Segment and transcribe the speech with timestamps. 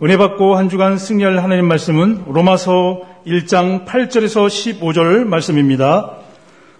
[0.00, 6.18] 은혜 받고 한 주간 승리할 하나님 말씀은 로마서 1장 8절에서 15절 말씀입니다.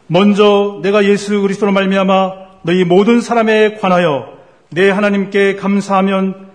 [0.07, 4.29] 먼저 내가 예수 그리스도로 말미암아 너희 모든 사람에 관하여
[4.71, 6.47] 내 하나님께 감사하면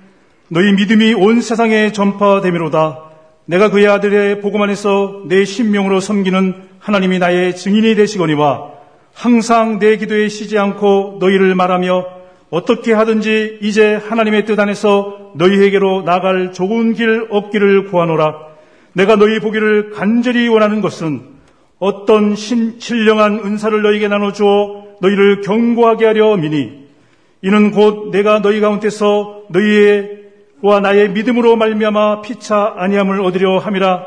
[0.47, 3.00] 너희 믿음이 온 세상에 전파되미로다.
[3.46, 8.70] 내가 그의 아들의 복음 안에서 내 신명으로 섬기는 하나님이 나의 증인이 되시거니와
[9.14, 12.22] 항상 내 기도에 쉬지 않고 너희를 말하며
[12.54, 18.35] 어떻게 하든지 이제 하나님의 뜻 안에서 너희에게로 나갈 좋은 길 얻기를 구하노라.
[18.93, 21.21] 내가 너희 보기를 간절히 원하는 것은
[21.79, 26.84] 어떤 신, 신령한 은사를 너희에게 나눠주어 너희를 경고하게 하려 미니
[27.41, 34.05] 이는 곧 내가 너희 가운데서 너희와 나의 믿음으로 말미암아 피차 아니함을 얻으려 함이라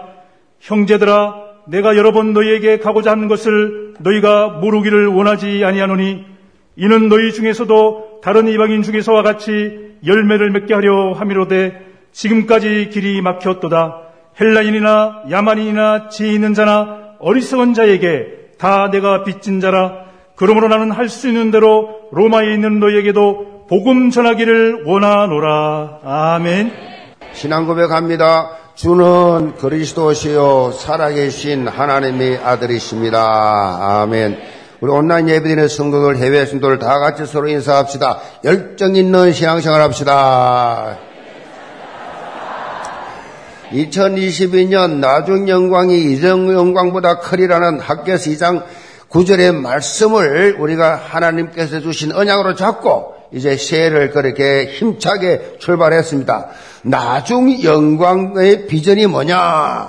[0.61, 1.35] 형제들아
[1.67, 6.36] 내가 여러 번 너희에게 가고자 하는 것을 너희가 모르기를 원하지 아니하노니
[6.77, 11.81] 이는 너희 중에서도 다른 이방인 중에서와 같이 열매를 맺게 하려 함이로되
[12.13, 14.03] 지금까지 길이 막혔도다.
[14.41, 18.27] 헬라인이나 야만인이나 지혜 있는 자나 어리석은 자에게
[18.59, 20.05] 다 내가 빚진 자라.
[20.37, 26.01] 그러므로 나는 할 수 있는 대로 로마에 있는 너희에게도 복음 전하기를 원하노라.
[26.05, 26.73] 아멘.
[27.33, 28.51] 신앙 고백합니다.
[28.75, 34.03] 주는 그리스도시요 살아계신 하나님의 아들이십니다.
[34.03, 34.39] 아멘.
[34.81, 38.21] 우리 온라인 예배드리는 성도들, 해외 성도들 다 같이 서로 인사합시다.
[38.45, 40.99] 열정 있는 신앙생활 합시다.
[43.71, 48.65] 2022년 나중 영광이 이전 영광보다 크리라는 학교에서 2장
[49.09, 56.49] 9절의 말씀을 우리가 하나님께서 주신 언약으로 잡고 이제 새해를 그렇게 힘차게 출발했습니다.
[56.83, 59.37] 나중 영광의 비전이 뭐냐?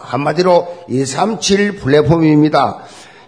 [0.01, 2.79] 한마디로 237 플랫폼입니다.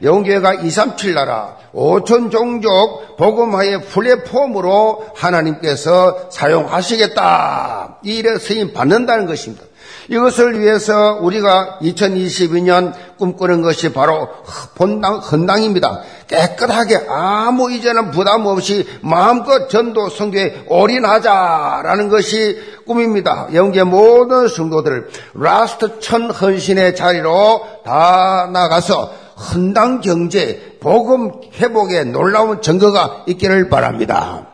[0.02, 8.00] 영계가 237 나라 5천 종족 복음화의 플랫폼으로 하나님께서 사용하시겠다.
[8.03, 9.66] 이 일에 쓰임 받는다는 것입니다.
[10.09, 14.28] 이것을 위해서 우리가 2022년 꿈꾸는 것이 바로
[14.73, 16.02] 본당, 헌당입니다.
[16.28, 23.50] 깨끗하게 아무 이제는 부담 없이 마음껏 전도 성교에 올인하자라는 것이 꿈입니다.
[23.53, 33.23] 영계 모든 성도들 last 천 헌신의 자리로 다 나가서 헌당 경제, 복음 회복에 놀라운 증거가
[33.27, 34.47] 있기를 바랍니다.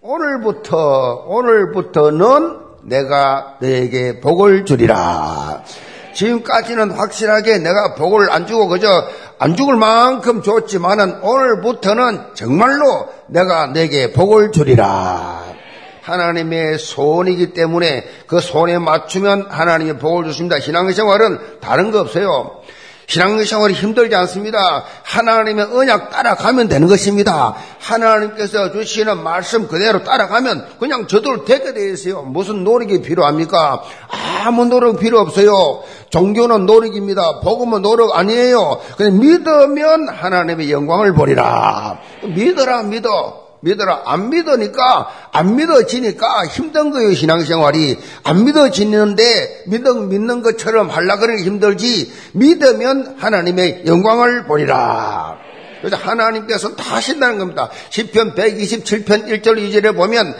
[0.00, 5.62] 오늘부터, 오늘부터는 내가 너에게 복을 주리라.
[6.14, 8.88] 지금까지는 확실하게 내가 복을 안 주고 그저
[9.38, 15.42] 안 죽을 만큼 줬지만은 오늘부터는 정말로 내가 내게 복을 주리라.
[16.02, 20.58] 하나님의 소원이기 때문에 그 소원에 맞추면 하나님의 복을 주십니다.
[20.58, 22.62] 신앙생활은 다른 거 없어요.
[23.06, 24.84] 신앙생활이 힘들지 않습니다.
[25.02, 27.54] 하나님의 언약 따라가면 되는 것입니다.
[27.78, 32.22] 하나님께서 주시는 말씀 그대로 따라가면 그냥 저절로 되게 되어 있어요.
[32.22, 33.82] 무슨 노력이 필요합니까?
[34.44, 35.82] 아무 노력 필요 없어요.
[36.10, 37.40] 종교는 노력입니다.
[37.40, 38.80] 복음은 노력 아니에요.
[38.96, 41.98] 그냥 믿으면 하나님의 영광을 보리라.
[42.22, 43.41] 믿어라 믿어.
[43.62, 44.02] 믿어라.
[44.06, 47.96] 안 믿으니까, 안 믿어지니까 힘든 거예요, 신앙생활이.
[48.24, 55.36] 안 믿어지는데, 믿음, 믿는 것처럼 하려 그러는 게 힘들지, 믿으면 하나님의 영광을 보리라.
[55.80, 57.70] 그래서 하나님께서 다 하신다는 겁니다.
[57.90, 60.34] 10편 127편 1절 2절에 보면,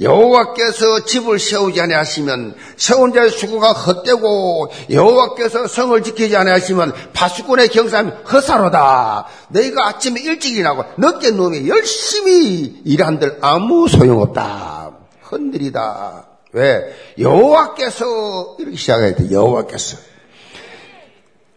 [0.00, 9.26] 여호와께서 집을 세우지 아니하시면 세운 자의 수고가 헛되고 여호와께서 성을 지키지 아니하시면 파수꾼의 경사함이 허사로다.
[9.48, 14.92] 너희가 아침에 일찍 일어나고 늦게 누우면 열심히 일한들 아무 소용없다.
[15.22, 16.26] 흔들이다.
[16.52, 16.96] 왜?
[17.18, 19.30] 여호와께서 이렇게 시작해야 돼.
[19.30, 19.98] 여호와께서.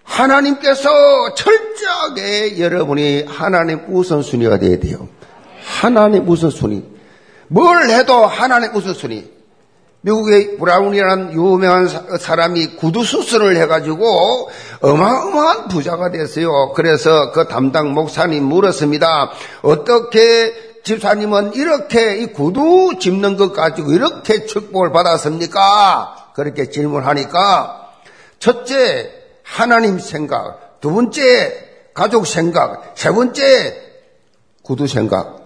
[0.03, 0.89] 하나님께서
[1.35, 5.07] 철저하게 여러분이 하나님 우선순위가 돼야 돼요.
[5.63, 6.90] 하나님 우선순위.
[7.51, 9.29] 뭘 해도 하나님 우선순위.
[10.03, 16.71] 미국의 브라운이라는 유명한 사람이 구두 수선을 해가지고 어마어마한 부자가 됐어요.
[16.73, 19.31] 그래서 그 담당 목사님 물었습니다.
[19.63, 20.53] 어떻게
[20.83, 26.31] 집사님은 이렇게 이 구두 짚는 것 가지고 이렇게 축복을 받았습니까?
[26.33, 27.91] 그렇게 질문하니까
[28.39, 29.11] 첫째
[29.43, 33.75] 하나님 생각, 두 번째 가족 생각, 세 번째
[34.63, 35.40] 구두 생각.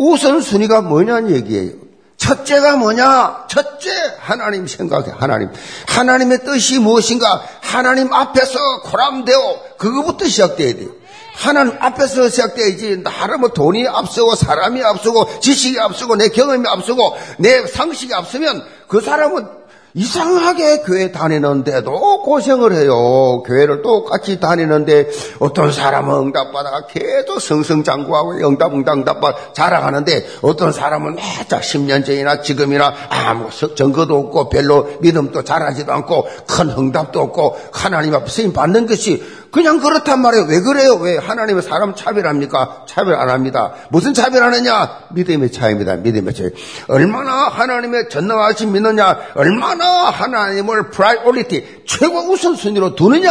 [0.00, 1.72] 우선순위가 뭐냐는 얘기예요.
[2.16, 3.46] 첫째가 뭐냐?
[3.48, 5.50] 첫째, 하나님 생각해, 하나님.
[5.86, 7.42] 하나님의 뜻이 무엇인가?
[7.60, 10.88] 하나님 앞에서 고람되어, 그거부터 시작돼야 돼요.
[11.34, 13.02] 하나님 앞에서 시작돼야지,
[13.38, 19.59] 뭐 돈이 앞서고, 사람이 앞서고, 지식이 앞서고, 내 경험이 앞서고, 내 상식이 앞서면, 그 사람은
[19.94, 23.42] 이상하게 교회 다니는데도 또 고생을 해요.
[23.42, 32.40] 교회를 똑같이 다니는데 어떤 사람은 응답받아가 계속 성성장구하고 응답응답응답 자랑하는데 어떤 사람은 매작 10년 전이나
[32.40, 38.86] 지금이나 아무 증거도 없고 별로 믿음도 잘하지도 않고 큰 응답도 없고 하나님 앞에 쓰임 받는
[38.86, 40.46] 것이 그냥 그렇단 말이에요.
[40.48, 40.94] 왜 그래요?
[40.94, 42.84] 왜 하나님의 사람 차별합니까?
[42.86, 43.72] 차별 안 합니다.
[43.90, 45.08] 무슨 차별하느냐?
[45.10, 45.96] 믿음의 차이입니다.
[45.96, 46.50] 믿음의 차이.
[46.86, 49.18] 얼마나 하나님의 전능하신 믿느냐?
[49.34, 53.30] 얼마나 하나님을 priority 최고 우선순위로 두느냐?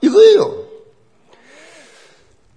[0.00, 0.54] 이거예요.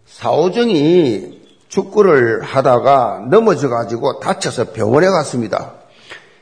[0.06, 5.74] 사오정이 축구를 하다가 넘어져 가지고 다쳐서 병원에 갔습니다.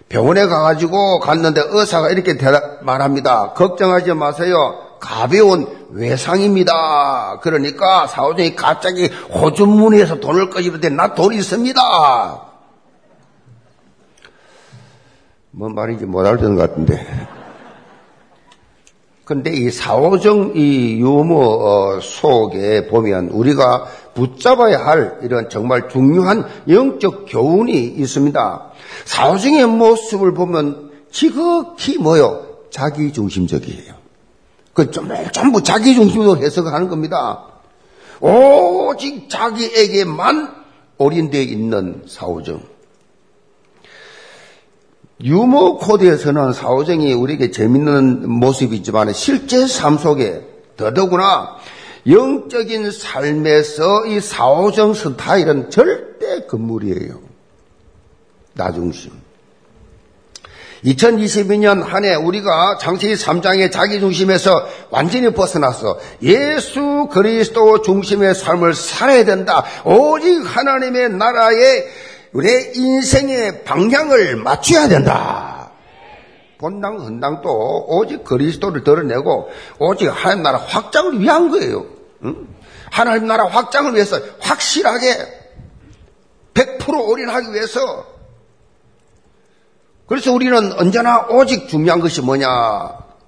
[0.09, 3.53] 병원에 가가지고 갔는데 의사가 이렇게 대답 말합니다.
[3.53, 4.57] 걱정하지 마세요.
[5.00, 7.39] 가벼운 외상입니다.
[7.42, 11.81] 그러니까 사오정이 갑자기 호주문에서 돈을 꺼지는데 나 돈 있습니다.
[15.59, 17.06] 뭔 말인지 못 알던 것 같은데.
[19.25, 27.25] 근데 이 사오정 이 유머 어, 속에 보면 우리가 붙잡아야 할 이런 정말 중요한 영적
[27.27, 28.71] 교훈이 있습니다.
[29.03, 32.45] 사오정의 모습을 보면 지극히 뭐요?
[32.71, 33.95] 자기 중심적이에요.
[34.73, 34.89] 그
[35.33, 37.47] 전부 자기 중심으로 해석을 하는 겁니다.
[38.21, 40.56] 오직 자기에게만
[40.97, 42.78] 올인되어 있는 사오정.
[45.21, 50.42] 유머 코드에서는 사오정이 우리에게 재밌는 모습이지만 실제 삶 속에
[50.77, 51.57] 더더구나
[52.07, 57.19] 영적인 삶에서 이 사오정 스타일은 절대 건물이에요.
[58.54, 59.12] 나중심.
[60.86, 66.00] 2022년 한 해 우리가 장세기 3장의 자기 중심에서 완전히 벗어났어.
[66.21, 69.66] 예수 그리스도 중심의 삶을 살아야 된다.
[69.83, 71.86] 오직 하나님의 나라에
[72.33, 75.71] 우리 인생의 방향을 맞춰야 된다.
[76.57, 79.49] 본당 헌당도 오직 그리스도를 드러내고
[79.79, 81.85] 오직 하나님 나라 확장을 위한 거예요.
[82.25, 82.47] 응?
[82.91, 85.15] 하나님 나라 확장을 위해서 확실하게
[86.53, 88.05] 100% 올인하기 위해서
[90.05, 92.47] 그래서 우리는 언제나 오직 중요한 것이 뭐냐?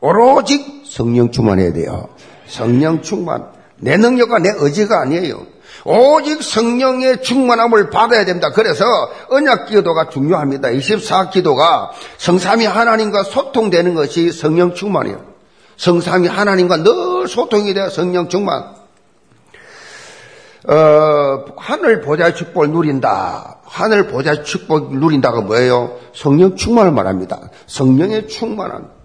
[0.02, 2.10] 오로직 성령 충만해야 돼요.
[2.48, 3.52] 성령 충만.
[3.78, 5.46] 내 능력과 내 의지가 아니에요.
[5.86, 8.52] 오직 성령의 충만함을 받아야 됩니다.
[8.52, 8.86] 그래서
[9.30, 10.70] 언약 기도가 중요합니다.
[10.70, 15.32] 24 기도가 성삼이 하나님과 소통되는 것이 성령 충만이에요.
[15.78, 17.90] 성삼이 하나님과 늘 소통이 돼요.
[17.90, 18.76] 성령 충만.
[20.68, 23.58] 어, 하늘 보좌의 축복을 누린다.
[23.64, 25.98] 하늘 보좌의 축복을 누린다가 뭐예요?
[26.14, 27.40] 성령 충만을 말합니다.
[27.66, 29.01] 성령의 충만함.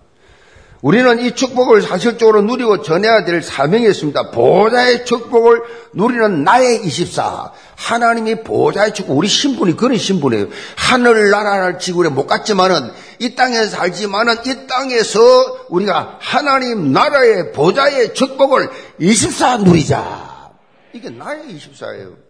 [0.82, 4.30] 우리는 이 축복을 사실적으로 누리고 전해야 될 사명이 있습니다.
[4.30, 5.62] 보좌의 축복을
[5.94, 7.52] 누리는 나의 24.
[7.76, 10.48] 하나님이 보좌의 축복, 우리 신분이 그런 신분이에요.
[10.76, 18.68] 하늘나라를 지구에 못 갔지만은, 이 땅에 살지만은, 이 땅에서 우리가 하나님 나라의 보좌의 축복을
[18.98, 20.52] 24 누리자.
[20.92, 22.25] 이게 나의 24예요.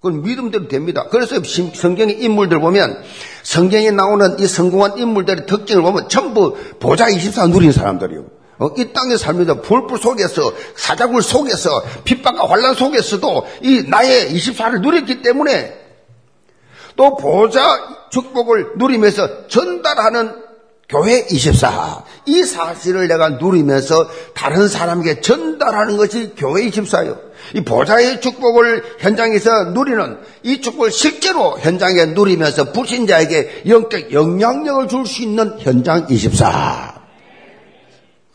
[0.00, 1.08] 그건 믿음대로 됩니다.
[1.10, 3.02] 그래서 성경의 인물들 보면
[3.42, 8.24] 성경에 나오는 이 성공한 인물들의 특징을 보면 전부 보좌 24 누린 사람들이요.
[8.60, 15.20] 어, 이 땅에 살면서 불불 속에서 사자굴 속에서 핍박과 환란 속에서도 이 나의 24를 누렸기
[15.20, 15.78] 때문에
[16.96, 17.60] 또 보좌
[18.10, 20.34] 축복을 누리면서 전달하는
[20.88, 22.04] 교회 24.
[22.26, 27.18] 이 사실을 내가 누리면서 다른 사람에게 전달하는 것이 교회 24예요.
[27.54, 35.22] 이 보좌의 축복을 현장에서 누리는 이 축복을 실제로 현장에 누리면서 불신자에게 영적 영향력을 줄 수
[35.22, 37.00] 있는 현장 24.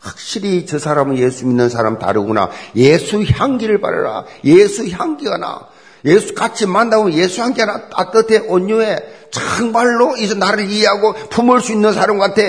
[0.00, 2.50] 확실히 저 사람은 예수 믿는 사람 다르구나.
[2.76, 4.24] 예수 향기를 바라라.
[4.44, 5.66] 예수 향기가 나.
[6.04, 7.88] 예수 같이 만나면 예수 향기가 나.
[7.88, 8.98] 따뜻해 온유해.
[9.30, 12.42] 정말로 이제 나를 이해하고 품을 수 있는 사람 같아.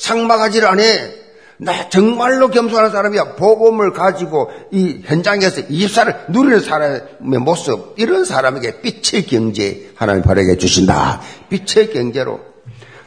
[0.00, 0.82] 상막하지를 않아.
[1.58, 3.36] 나 정말로 겸손한 사람이야.
[3.36, 11.20] 복음을 가지고 이 현장에서 입사를 누리는 사람의 모습, 이런 사람에게 빛의 경제 하나님 바라게 주신다.
[11.50, 12.40] 빛의 경제로.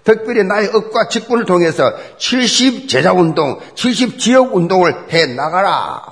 [0.04, 6.04] 특별히 나의 억과 직분을 통해서 70 제자운동, 70 지역운동을 해 나가라.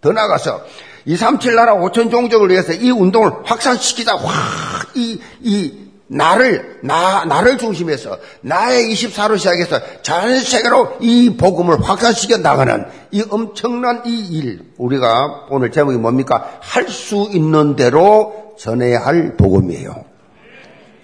[0.00, 0.64] 더 나가서
[1.04, 4.14] 237 나라 5천 종족을 위해서 이 운동을 확산시키자.
[4.14, 12.38] 확, 이, 이, 나를, 나, 나를 중심해서 나의 24로 시작해서 전 세계로 이 복음을 확산시켜
[12.38, 14.72] 나가는 이 엄청난 이 일.
[14.76, 16.58] 우리가 오늘 제목이 뭡니까?
[16.60, 20.04] 할 수 있는 대로 전해야 할 복음이에요.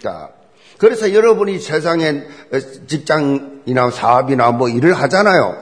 [0.02, 0.28] 자,
[0.78, 2.22] 그래서 여러분이 세상에
[2.86, 5.56] 직장이나 사업이나 뭐 일을 하잖아요.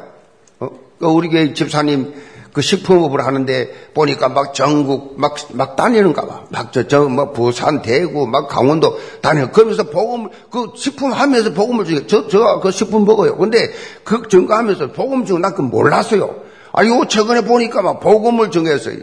[0.60, 0.68] 어?
[0.98, 2.14] 그 우리 집사님,
[2.58, 6.42] 그그 식품업을 하는데 보니까 막 전국 막, 막 다니는가 봐.
[6.50, 9.52] 막 저, 저, 뭐 부산, 대구, 막 강원도 다니는.
[9.52, 12.06] 그러면서 복음, 그 식품 하면서 복음을 주게.
[12.08, 13.36] 저, 저, 그 식품 먹어요.
[13.36, 13.70] 근데
[14.02, 16.34] 그 증거하면서 복음 중에 난그 몰랐어요.
[16.72, 18.98] 아, 요 최근에 보니까 막 복음을 정했어요.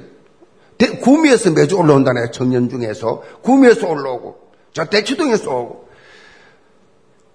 [1.02, 3.22] 구미에서 매주 올라온다네, 청년 중에서.
[3.42, 4.36] 구미에서 올라오고,
[4.74, 5.86] 저 대치동에서 오고.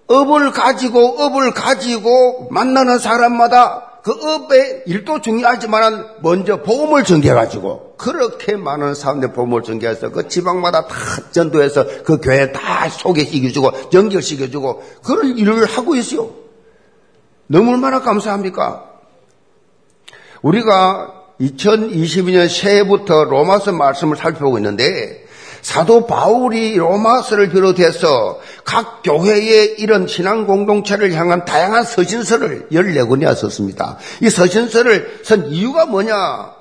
[0.07, 8.95] 업을 가지고, 업을 가지고 만나는 사람마다 그 업의 일도 중요하지만 먼저 보험을 전개해가지고 그렇게 많은
[8.95, 10.95] 사람들 보험을 전개해서 그 지방마다 다
[11.31, 16.31] 전도해서 그 교회 다 소개시켜주고 연결시켜주고 그런 일을 하고 있어요.
[17.45, 18.89] 너무 얼마나 감사합니까?
[20.41, 25.20] 우리가 2022년 새해부터 로마서 말씀을 살펴보고 있는데
[25.61, 33.97] 사도 바울이 로마서를 비롯해서 각 교회의 이런 신앙 공동체를 향한 다양한 서신서를 14권이나 썼습니다.
[34.21, 36.53] 이 서신서를 쓴 이유가 뭐냐?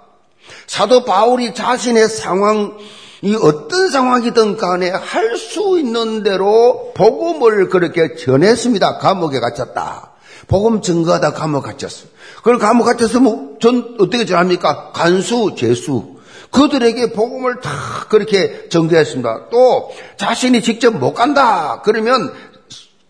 [0.66, 2.76] 사도 바울이 자신의 상황,
[3.22, 8.98] 이 어떤 상황이든 간에 할 수 있는 대로 복음을 그렇게 전했습니다.
[8.98, 10.12] 감옥에 갇혔다.
[10.46, 12.06] 복음 증거하다 감옥 갇혔어.
[12.38, 14.92] 그걸 감옥 갇혔으면 전 어떻게 전합니까?
[14.92, 16.19] 간수, 재수.
[16.50, 17.70] 그들에게 복음을 다
[18.08, 19.48] 그렇게 전개했습니다.
[19.50, 21.80] 또 자신이 직접 못 간다.
[21.84, 22.32] 그러면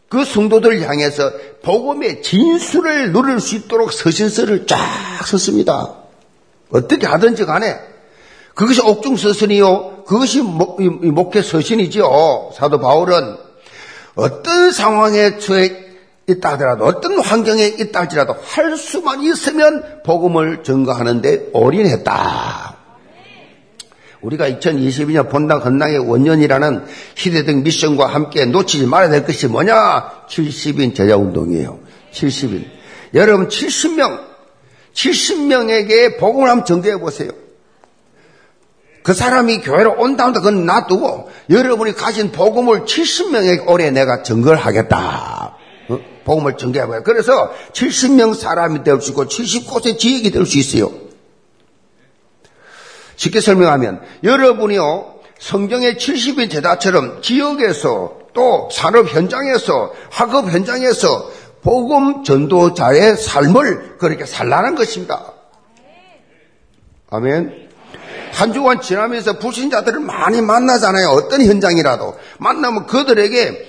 [0.08, 1.30] 그 성도들 향해서
[1.62, 4.78] 복음의 진수를 누릴 수 있도록 서신서를 쫙
[5.26, 5.94] 썼습니다.
[6.70, 7.78] 어떻게 하든지 간에
[8.54, 10.04] 그것이 옥중 서신이요.
[10.04, 12.50] 그것이 목회 서신이지요.
[12.54, 13.36] 사도 바울은
[14.16, 15.90] 어떤 상황에 처해
[16.26, 22.69] 있다 하더라도 어떤 환경에 있다 할지라도 할 수만 있으면 복음을 증거하는데 올인했다.
[24.22, 26.84] 우리가 2022년 본당 헌당의 원년이라는
[27.16, 30.26] 희대등 미션과 함께 놓치지 말아야 될 것이 뭐냐?
[30.28, 31.78] 70인 제자 운동이에요.
[32.12, 32.64] 70인.
[33.14, 34.20] 여러분 70명,
[34.94, 37.30] 70명에게 복음을 한번 정대해 보세요.
[39.02, 45.56] 그 사람이 교회로 온다 온다 그건 놔두고 여러분이 가진 복음을 70명에게 올해 내가 증거를 하겠다.
[45.88, 45.98] 어?
[46.24, 47.02] 복음을 전개하고요.
[47.02, 50.92] 그래서 70명 사람이 될 수 있고 70곳의 지역이 될 수 있어요.
[53.20, 61.30] 쉽게 설명하면 여러분이요 성경의 70인 제자처럼 지역에서 또 산업 현장에서 학업 현장에서
[61.62, 65.34] 복음 전도자의 삶을 그렇게 살라는 것입니다.
[67.10, 67.68] 아멘.
[68.32, 71.08] 한 주간 지나면서 불신자들을 많이 만나잖아요.
[71.08, 73.68] 어떤 현장이라도 만나면 그들에게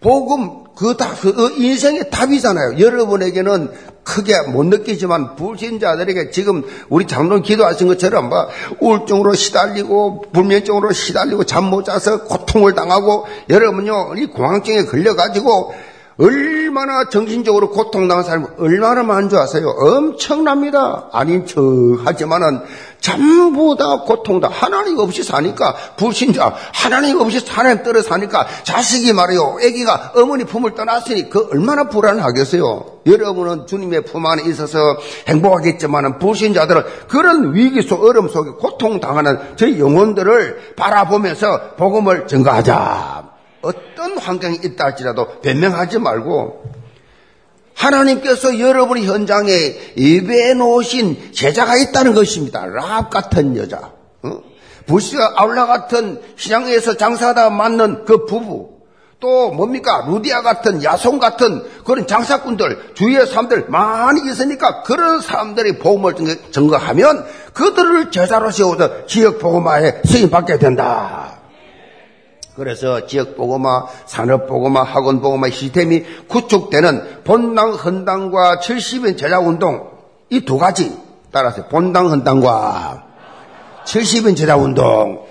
[0.00, 2.78] 복음 그, 다, 그 인생의 답이잖아요.
[2.78, 3.70] 여러분에게는
[4.04, 8.48] 크게 못 느끼지만 불신자들에게 지금 우리 장로님 기도하신 것처럼 뭐
[8.80, 15.72] 우울증으로 시달리고 불면증으로 시달리고 잠 못 자서 고통을 당하고 여러분요 이 공황증에 걸려가지고
[16.18, 19.68] 얼마나 정신적으로 고통당한 사람이 얼마나 많은 줄 아세요?
[19.68, 21.08] 엄청납니다.
[21.12, 21.62] 아닌 척
[22.04, 22.60] 하지만은
[23.00, 24.48] 전부 다 고통다.
[24.48, 29.56] 하나님 없이 사니까 불신자, 하나님 없이 하나님 떨어 사니까 자식이 말이요.
[29.58, 33.00] 아기가 어머니 품을 떠났으니 그 얼마나 불안하겠어요.
[33.06, 34.78] 여러분은 주님의 품 안에 있어서
[35.26, 43.31] 행복하겠지만은 불신자들은 그런 위기 속 어려움 속에 고통당하는 저희 영혼들을 바라보면서 복음을 증거하자.
[43.62, 46.62] 어떤 환경이 있다 할지라도 변명하지 말고
[47.74, 49.50] 하나님께서 여러분 현장에
[49.96, 52.66] 예배해 놓으신 제자가 있다는 것입니다.
[52.66, 53.92] 라합 같은 여자,
[54.22, 54.40] 어?
[54.86, 58.72] 부시와 아울라 같은 시장에서 장사하다 만난 그 부부,
[59.20, 66.14] 또 뭡니까 루디아 같은 야송 같은 그런 장사꾼들 주위의 사람들 많이 있으니까 그런 사람들이 복음을
[66.50, 71.41] 증거하면 그들을 제자로 세워서 지역 복음화에 쓰임 받게 된다.
[72.56, 79.90] 그래서 지역 보고마, 산업 보고마, 학원 보고마 시스템이 구축되는 본당 헌당과 70인 제작 운동
[80.30, 80.92] 이 두 가지
[81.30, 83.04] 따라서 본당 헌당과
[83.86, 85.24] 70인 제작 운동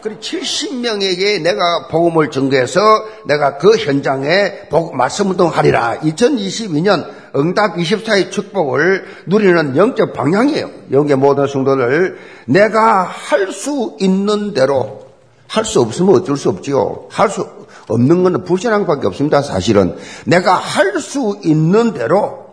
[0.00, 2.80] 그리고 70명에게 내가 복음을 전개해서
[3.26, 5.98] 내가 그 현장에 말씀 운동 하리라.
[6.00, 10.70] 2022년 응답 24의 축복을 누리는 영적 방향이에요.
[10.92, 15.05] 영계 모든 성도들 내가 할 수 있는 대로
[15.48, 17.06] 할 수 없으면 어쩔 수 없지요.
[17.10, 17.46] 할 수
[17.88, 19.42] 없는 것은 불신한 것밖에 없습니다.
[19.42, 22.46] 사실은 내가 할 수 있는 대로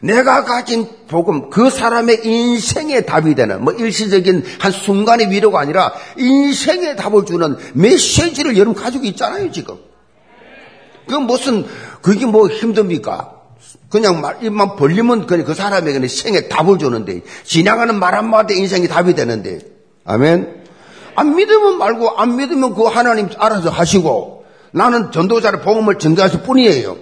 [0.00, 6.96] 내가 가진 복음, 그 사람의 인생의 답이 되는, 뭐 일시적인 한 순간의 위로가 아니라 인생의
[6.96, 9.76] 답을 주는 메시지를 여러분 가지고 있잖아요, 지금.
[11.06, 11.66] 그 무슨,
[12.02, 13.32] 그게 뭐 힘듭니까?
[13.88, 19.60] 그냥 말, 입만 벌리면 그 사람에게 생의 답을 주는데, 지나가는 말 한마디 인생의 답이 되는데,
[20.04, 20.63] 아멘?
[21.16, 26.96] 안 믿으면 말고 안 믿으면 그 하나님 알아서 하시고 나는 전도자를 복음을 전가할 뿐이에요.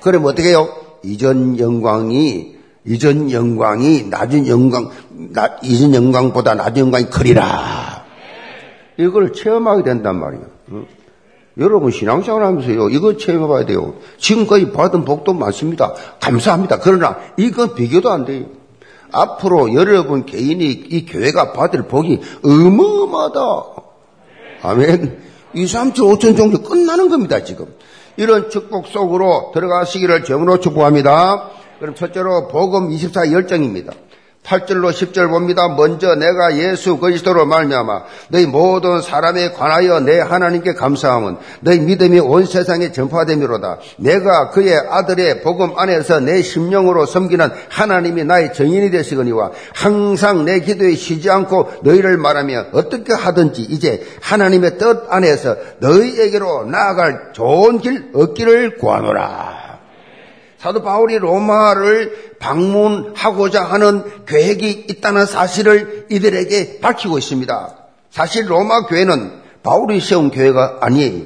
[0.00, 0.68] 그럼 어떻게 해요?
[1.02, 4.90] 이전 영광이 이전 영광이 낮은 영광,
[5.32, 8.04] 나, 이전 영광보다 낮은 영광이 크리라.
[8.96, 10.46] 이걸 체험하게 된단 말이에요.
[10.70, 10.84] 어?
[11.58, 13.94] 여러분 신앙생활 하면서요, 이거 체험해봐야 돼요.
[14.18, 15.94] 지금까지 받은 복도 많습니다.
[16.20, 16.78] 감사합니다.
[16.78, 18.46] 그러나 이건 비교도 안 돼요.
[19.12, 23.40] 앞으로 여러분 개인이 이 교회가 받을 복이 어마어마하다.
[24.62, 25.30] 아멘.
[25.54, 27.66] 2, 3, 7, 5천 종교 끝나는 겁니다, 지금.
[28.16, 31.50] 이런 축복 속으로 들어가시기를 정으로 축복합니다.
[31.78, 33.92] 그럼 첫째로 복음 24 열정입니다.
[34.44, 35.68] 8절로 10절 봅니다.
[35.68, 42.46] 먼저 내가 예수 그리스도로 말미암아 너희 모든 사람에 관하여 내 하나님께 감사함은 너희 믿음이 온
[42.46, 43.78] 세상에 전파됨이로다.
[43.98, 50.94] 내가 그의 아들의 복음 안에서 내 심령으로 섬기는 하나님이 나의 정인이 되시거니와 항상 내 기도에
[50.94, 58.78] 쉬지 않고 너희를 말하며 어떻게 하든지 이제 하나님의 뜻 안에서 너희에게로 나아갈 좋은 길 얻기를
[58.78, 59.69] 구하노라.
[60.60, 67.76] 사도 바울이 로마를 방문하고자 하는 계획이 있다는 사실을 이들에게 밝히고 있습니다.
[68.10, 71.22] 사실 로마 교회는 바울이 세운 교회가 아니에요.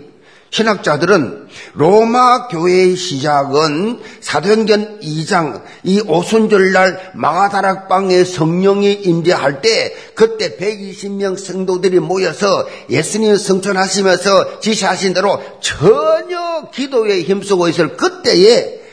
[0.51, 11.99] 신학자들은 로마 교회의 시작은 사도행전 2장 이 오순절날 마가다락방에 성령이 임재할 때 그때 120명 성도들이
[11.99, 18.84] 모여서 예수님 성천하시면서 지시하신 대로 전혀 기도에 힘쓰고 있을 그때에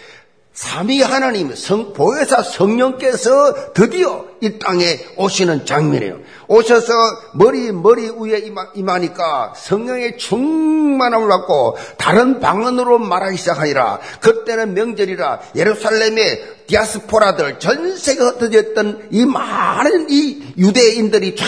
[0.53, 6.19] 삼위 하나님 성, 보혜사 성령께서 드디어 이 땅에 오시는 장면이에요.
[6.47, 6.91] 오셔서
[7.35, 13.99] 머리 머리 위에 임하, 임하니까 성령의 충만함을 받고 다른 방언으로 말하기 시작하니라.
[14.19, 21.45] 그때는 명절이라 예루살렘의 디아스포라들 전 세계에 흩어졌던 이 많은 이 유대인들이 쫙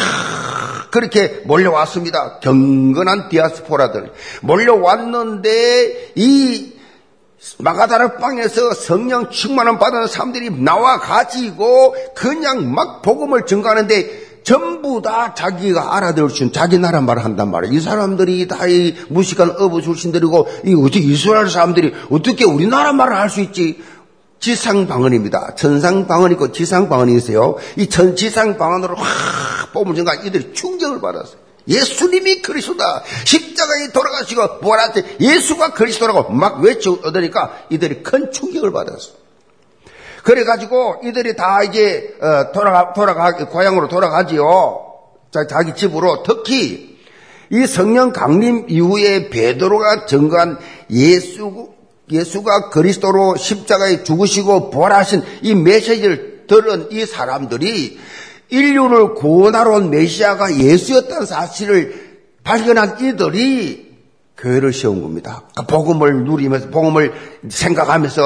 [0.92, 2.40] 그렇게 몰려왔습니다.
[2.40, 6.73] 경건한 디아스포라들 몰려왔는데 이
[7.60, 15.96] 마가다락 방에서 성령 충만함 받은 사람들이 나와 가지고 그냥 막 복음을 증가하는데 전부 다 자기가
[15.96, 17.74] 알아들을 수 있는 자기 나라 말을 한단 말이에요.
[17.76, 23.30] 이 사람들이 다 이 무식한 어부 출신들이고 이 어떻게 이스라엘 사람들이 어떻게 우리나라 말을 할
[23.30, 23.82] 수 있지?
[24.40, 25.56] 지상 방언입니다.
[25.56, 27.56] 천상 방언이 있고 지상 방언이 있어요.
[27.78, 31.38] 이 전 지상 방언으로 확 뽑은 순간 이들이 충격을 받았어요.
[31.68, 33.04] 예수님이 그리스도다.
[33.26, 39.12] 십자가에 돌아가시고 부활한테 예수가 그리스도라고 막 외쳐오더니까 이들이 큰 충격을 받았어.
[40.24, 44.92] 그래가지고 이들이 다 이제 어, 돌아가 돌아가 고향으로 돌아가지요.
[45.50, 46.98] 자기 집으로 특히
[47.50, 50.60] 이 성령 강림 이후에 베드로가 증거한
[50.92, 51.74] 예수
[52.12, 58.00] 예수가 그리스도로 십자가에 죽으시고 부활하신 이 메시지를 들은 이 사람들이
[58.54, 63.94] 인류를 구원하러 온 메시아가 예수였다는 사실을 발견한 이들이
[64.38, 65.44] 교회를 세운 겁니다.
[65.54, 67.14] 그러니까 복음을 누리면서 복음을
[67.50, 68.22] 생각하면서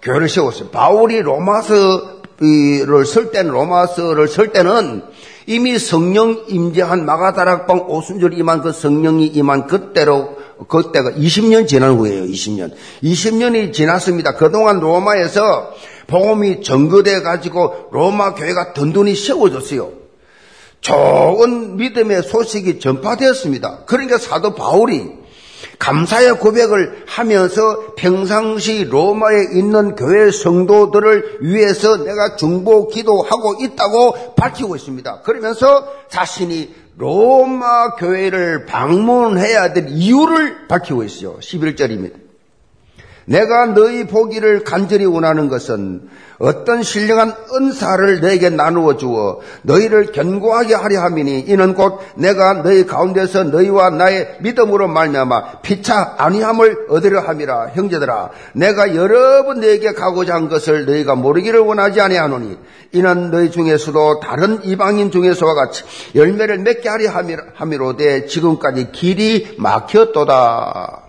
[0.00, 0.68] 교회를 세웠어요.
[0.68, 5.02] 바울이 로마서를 쓸 때는 로마서를 쓸 때는
[5.46, 10.36] 이미 성령 임재한 마가다락방 오순절 임한 그 성령이 임한 그때로
[10.68, 12.24] 그때가 20년 지난 후에요.
[12.24, 12.72] 20년.
[13.02, 14.34] 20년이 지났습니다.
[14.34, 15.74] 그동안 로마에서
[16.06, 20.04] 복음이 전거돼 가지고 로마 교회가 든든히 세워졌어요.
[20.80, 23.84] 좋은 믿음의 소식이 전파되었습니다.
[23.86, 25.24] 그러니까 사도 바울이
[25.78, 35.22] 감사의 고백을 하면서 평상시 로마에 있는 교회 성도들을 위해서 내가 중보 기도하고 있다고 밝히고 있습니다.
[35.22, 41.38] 그러면서 자신이 로마 교회를 방문해야 될 이유를 밝히고 있어요.
[41.38, 42.23] 11절입니다.
[43.26, 46.08] 내가 너희 보기를 간절히 원하는 것은
[46.38, 53.44] 어떤 신령한 은사를 너에게 나누어 주어 너희를 견고하게 하려 함이니 이는 곧 내가 너희 가운데서
[53.44, 57.70] 너희와 나의 믿음으로 말미암아 피차 아니함을 얻으려 함이라.
[57.74, 62.58] 형제들아 내가 여러 번 너에게 가고자 한 것을 너희가 모르기를 원하지 아니하노니
[62.92, 65.84] 이는 너희 중에서도 다른 이방인 중에서와 같이
[66.14, 67.10] 열매를 맺게 하려
[67.54, 71.03] 함이로되 지금까지 길이 막혔도다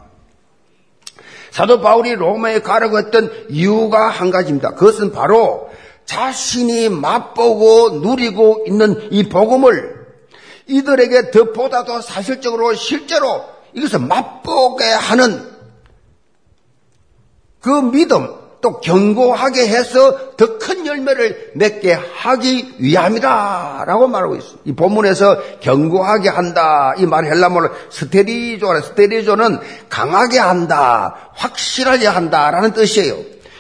[1.56, 4.72] 사도 바울이 로마에 가라고 했던 이유가 한 가지입니다.
[4.72, 5.70] 그것은 바로
[6.04, 10.06] 자신이 맛보고 누리고 있는 이 복음을
[10.68, 15.50] 이들에게 더 보다 더 사실적으로 실제로 이것을 맛보게 하는
[17.62, 18.28] 그 믿음,
[18.66, 23.84] 또 견고하게 해서 더 큰 열매를 맺게 하기 위함이다.
[23.86, 24.62] 라고 말하고 있습니다.
[24.66, 26.96] 이 본문에서 견고하게 한다.
[26.98, 28.82] 이 말이 헬라말로 스테리조라.
[28.82, 31.30] 스테리조는 강하게 한다.
[31.36, 32.50] 확실하게 한다.
[32.50, 33.16] 라는 뜻이에요.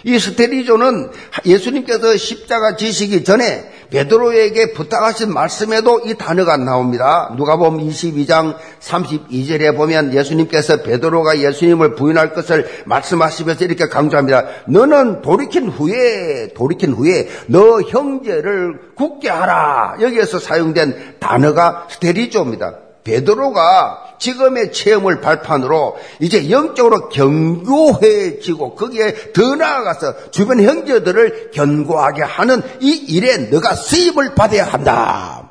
[0.06, 1.12] 이 스테리조는
[1.46, 7.34] 예수님께서 십자가 지시기 전에 베드로에게 부탁하신 말씀에도 이 단어가 나옵니다.
[7.38, 14.46] 누가복음 22장 32절에 보면 예수님께서 베드로가 예수님을 부인할 것을 말씀하시면서 이렇게 강조합니다.
[14.68, 19.98] 너는 돌이킨 후에 돌이킨 후에 너 형제를 굳게 하라.
[20.02, 22.76] 여기에서 사용된 단어가 스테리조입니다.
[23.04, 32.92] 베드로가 지금의 체험을 발판으로 이제 영적으로 견고해지고 거기에 더 나아가서 주변 형제들을 견고하게 하는 이
[32.92, 35.46] 일에 너가 쓰임을 받아야 한다.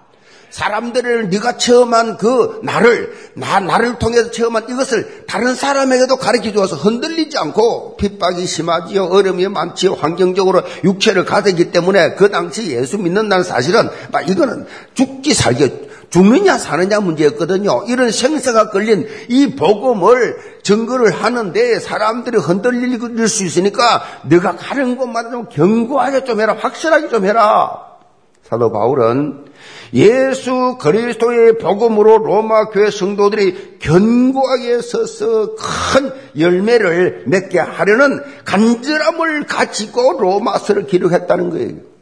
[0.54, 7.36] 사람들을 네가 체험한 그 나를 나 나를 통해서 체험한 이것을 다른 사람에게도 가르쳐 주어서 흔들리지
[7.36, 14.28] 않고 핍박이 심하지요 어려움이 많지요 환경적으로 육체를 가졌기 때문에 그 당시 예수 믿는다는 사실은 막
[14.28, 17.86] 이거는 죽기 살기 죽느냐 사느냐 문제였거든요.
[17.88, 25.48] 이런 생사가 걸린 이 복음을 증거를 하는데 사람들이 흔들릴 수 있으니까 네가 가는 곳마다 좀
[25.48, 26.54] 견고하게 좀 해라.
[26.56, 27.96] 확실하게 좀 해라.
[28.44, 29.46] 사도 바울은
[29.92, 40.86] 예수 그리스도의 복음으로 로마 교회 성도들이 견고하게 서서 큰 열매를 맺게 하려는 간절함을 가지고 로마서를
[40.86, 41.93] 기록했다는 거예요.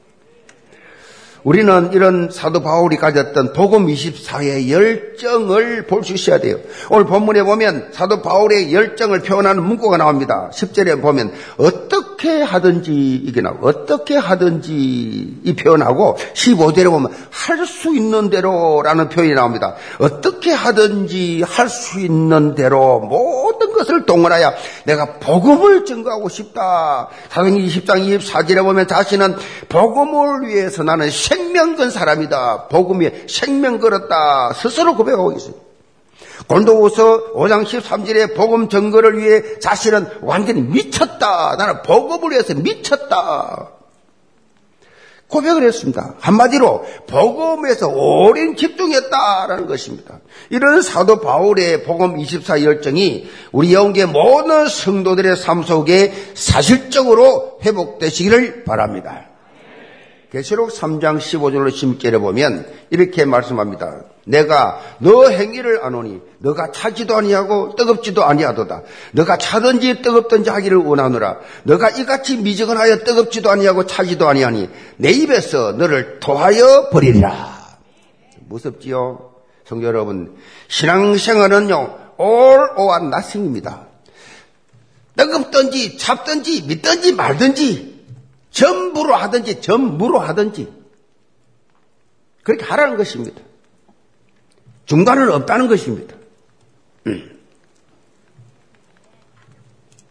[1.44, 6.56] 우리는 이런 사도 바울이 가졌던 복음 24의 열정을 볼 수 있어야 돼요.
[6.90, 10.50] 오늘 본문에 보면 사도 바울의 열정을 표현하는 문구가 나옵니다.
[10.52, 14.72] 10절에 보면 어떻게 하든지 이게 나오고 어떻게 하든지
[15.44, 19.74] 이 표현하고 15절에 보면 할 수 있는 대로라는 표현이 나옵니다.
[19.98, 24.52] 어떻게 하든지 할 수 있는 대로 모든 것을 동원하여
[24.84, 27.08] 내가 복음을 증거하고 싶다.
[27.30, 29.36] 사도행 20장 24절에 보면 자신은
[29.68, 32.68] 복음을 위해서 나는 생명 건 사람이다.
[32.68, 34.52] 복음이 생명 걸었다.
[34.52, 35.54] 스스로 고백하고 있어요.
[36.46, 41.56] 골도우서 5장 13절에 복음 증거를 위해 자신은 완전히 미쳤다.
[41.56, 43.70] 나는 복음을 위해서 미쳤다.
[45.28, 46.14] 고백을 했습니다.
[46.20, 50.18] 한마디로 복음에서 오랜 집중했다라는 것입니다.
[50.50, 59.31] 이런 사도 바울의 복음 24 열정이 우리 영계 모든 성도들의 삶 속에 사실적으로 회복되시기를 바랍니다.
[60.32, 64.04] 계시록 3장 15절로 16절에 보면 이렇게 말씀합니다.
[64.24, 68.82] 내가 너 행위를 안오니 너가 차지도 아니하고 뜨겁지도 아니하도다.
[69.12, 71.40] 너가 차든지 뜨겁든지 하기를 원하노라.
[71.64, 77.76] 너가 이같이 미적은하여 뜨겁지도 아니하고 차지도 아니하니 내 입에서 너를 토하여 버리리라.
[78.48, 79.32] 무섭지요?
[79.66, 80.34] 성도 여러분,
[80.68, 83.86] 신앙생활은요, all or nothing입니다.
[85.14, 87.91] 뜨겁든지 찹든지 믿든지 말든지
[88.52, 90.72] 전부로 하든지 전무로 하든지
[92.42, 93.40] 그렇게 하라는 것입니다.
[94.86, 96.14] 중간은 없다는 것입니다.
[97.06, 97.38] 음.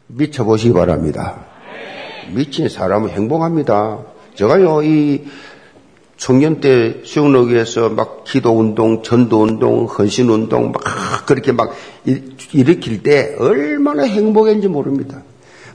[0.07, 1.45] 미쳐보시기 바랍니다.
[2.33, 4.05] 미친 사람은 행복합니다.
[4.35, 5.25] 제가요, 이
[6.17, 11.73] 청년 때 수영로기에서 막 기도 운동, 전도 운동, 헌신 운동 막 그렇게 막
[12.53, 15.23] 일으킬 때 얼마나 행복했는지 모릅니다.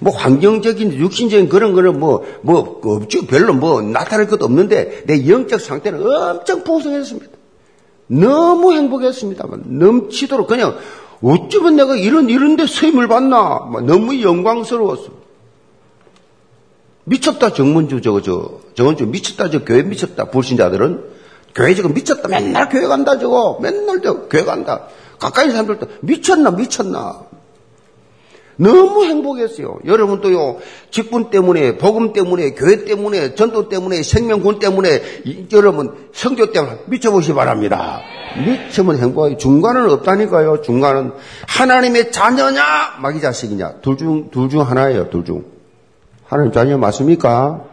[0.01, 3.27] 뭐 환경적인 육신적인 그런 거는 뭐, 뭐, 없죠.
[3.27, 7.37] 별로 뭐 나타날 것도 없는데 내 영적 상태는 엄청 풍성했습니다.
[8.09, 10.77] 너무 행복했습니다만 넘치도록 그냥
[11.23, 13.61] 어쩌면 내가 이런, 이런데 수임을 받나.
[13.85, 15.27] 너무 영광스러웠어.
[17.05, 21.05] 미쳤다, 정문주, 저거, 저, 정문주 미쳤다, 저 교회 미쳤다, 불신자들은.
[21.55, 23.59] 교회 지금 미쳤다, 맨날 교회 간다, 저거.
[23.63, 24.89] 맨날 저 교회 간다.
[25.19, 27.23] 가까이 사람들도 미쳤나, 미쳤나.
[28.57, 29.79] 너무 행복했어요.
[29.85, 30.59] 여러분도요,
[30.91, 35.03] 직분 때문에, 복음 때문에, 교회 때문에, 전도 때문에, 생명군 때문에,
[35.53, 38.01] 여러분, 성교 때문에 미쳐보시 기 바랍니다.
[38.45, 39.37] 미치면 행복하게.
[39.37, 41.13] 중간은 없다니까요, 중간은.
[41.47, 42.63] 하나님의 자녀냐,
[43.01, 43.75] 마귀 자식이냐.
[43.83, 45.45] 둘 중, 둘 중 하나예요, 둘 중.
[46.25, 47.65] 하나님 자녀 맞습니까?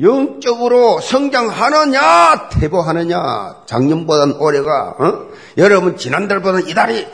[0.00, 5.28] 영적으로 성장하느냐, 퇴보하느냐, 작년보다는 올해가, 어?
[5.56, 7.06] 여러분 지난달보다는 이달이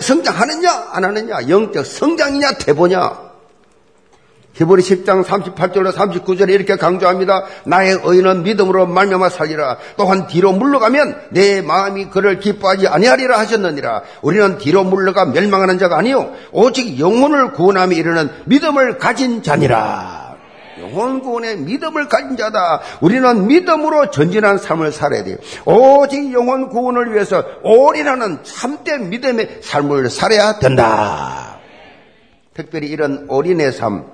[0.00, 3.28] 성장하느냐, 안 하느냐, 영적 성장이냐, 퇴보냐.
[4.54, 7.44] 히브리 10장 38절로 39절에 이렇게 강조합니다.
[7.64, 9.76] 나의 의인은 믿음으로 말미암아 살리라.
[9.96, 14.02] 또한 뒤로 물러가면 내 마음이 그를 기뻐하지 아니하리라 하셨느니라.
[14.20, 20.27] 우리는 뒤로 물러가 멸망하는 자가 아니요 오직 영혼을 구원함에 이르는 믿음을 가진 자니라.
[20.80, 22.80] 영혼 구원의 믿음을 가진 자다.
[23.00, 25.36] 우리는 믿음으로 전진한 삶을 살아야 돼요.
[25.64, 31.58] 오직 영혼 구원을 위해서 올인하는 참된 믿음의 삶을 살아야 된다.
[32.54, 34.06] 특별히 이런 올인의 삶,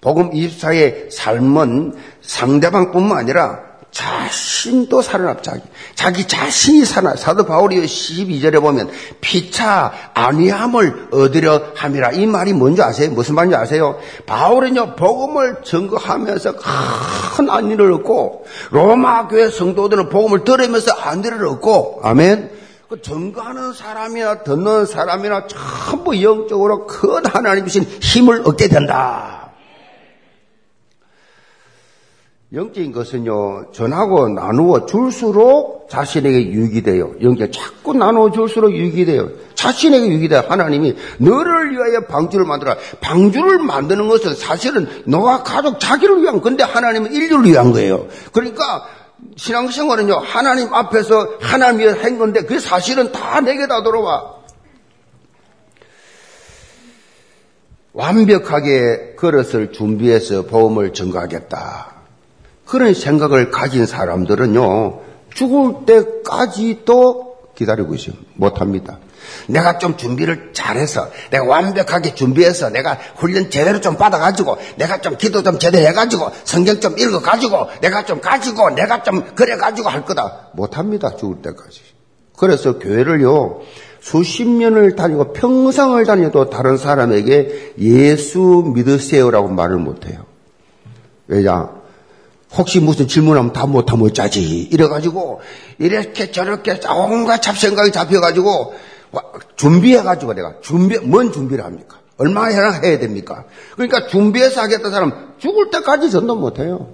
[0.00, 5.62] 복음 24의 삶은 상대방뿐만 아니라 자신 자신도 살아납, 자기.
[5.94, 7.16] 자기 자신이 살아나.
[7.16, 12.12] 사도 바울이 12절에 보면, 피차 아니함을 얻으려 함이라.
[12.12, 13.10] 이 말이 뭔지 아세요?
[13.10, 13.98] 무슨 말인지 아세요?
[14.26, 16.54] 바울은요, 복음을 증거하면서
[17.36, 22.50] 큰 안위를 얻고, 로마 교회 성도들은 복음을 들으면서 안위를 얻고, 아멘.
[22.88, 29.41] 그 증거하는 사람이나 듣는 사람이나 전부 영적으로 큰 하나님 주신 힘을 얻게 된다.
[32.54, 37.14] 영적인 것은요, 전하고 나누어 줄수록 자신에게 유익이 돼요.
[37.22, 39.30] 영적 자꾸 나누어 줄수록 유익이 돼요.
[39.54, 40.44] 자신에게 유익이 돼요.
[40.46, 42.76] 하나님이 너를 위하여 방주를 만들어.
[43.00, 48.06] 방주를 만드는 것은 사실은 너와 가족 자기를 위한 건데 하나님은 인류를 위한 거예요.
[48.32, 48.86] 그러니까
[49.36, 54.42] 신앙생활은요, 하나님 앞에서 하나님 위해 한 건데 그 사실은 다 내게 다 돌아와.
[57.94, 61.91] 완벽하게 그릇을 준비해서 보험을 증거하겠다.
[62.72, 65.00] 그런 생각을 가진 사람들은요,
[65.34, 68.14] 죽을 때까지도 기다리고 있어요.
[68.32, 68.98] 못합니다.
[69.46, 75.42] 내가 좀 준비를 잘해서, 내가 완벽하게 준비해서, 내가 훈련 제대로 좀 받아가지고, 내가 좀 기도
[75.42, 80.48] 좀 제대로 해가지고, 성경 좀 읽어가지고, 내가 좀 가지고, 내가 좀 그래가지고 할 거다.
[80.54, 81.14] 못합니다.
[81.14, 81.82] 죽을 때까지.
[82.38, 83.60] 그래서 교회를요,
[84.00, 90.24] 수십 년을 다니고 평생을 다녀도 다른 사람에게 예수 믿으세요라고 말을 못해요.
[91.26, 91.81] 왜냐?
[92.56, 94.62] 혹시 무슨 질문하면 다 못하면 어쩌지.
[94.62, 95.40] 이래가지고,
[95.78, 98.74] 이렇게 저렇게 온갖 잡생각이 잡혀가지고,
[99.56, 101.98] 준비해가지고 내가, 준비, 뭔 준비를 합니까?
[102.18, 103.44] 얼마나 해야 됩니까?
[103.74, 106.90] 그러니까 준비해서 하겠다 사람 죽을 때까지 전도 못해요.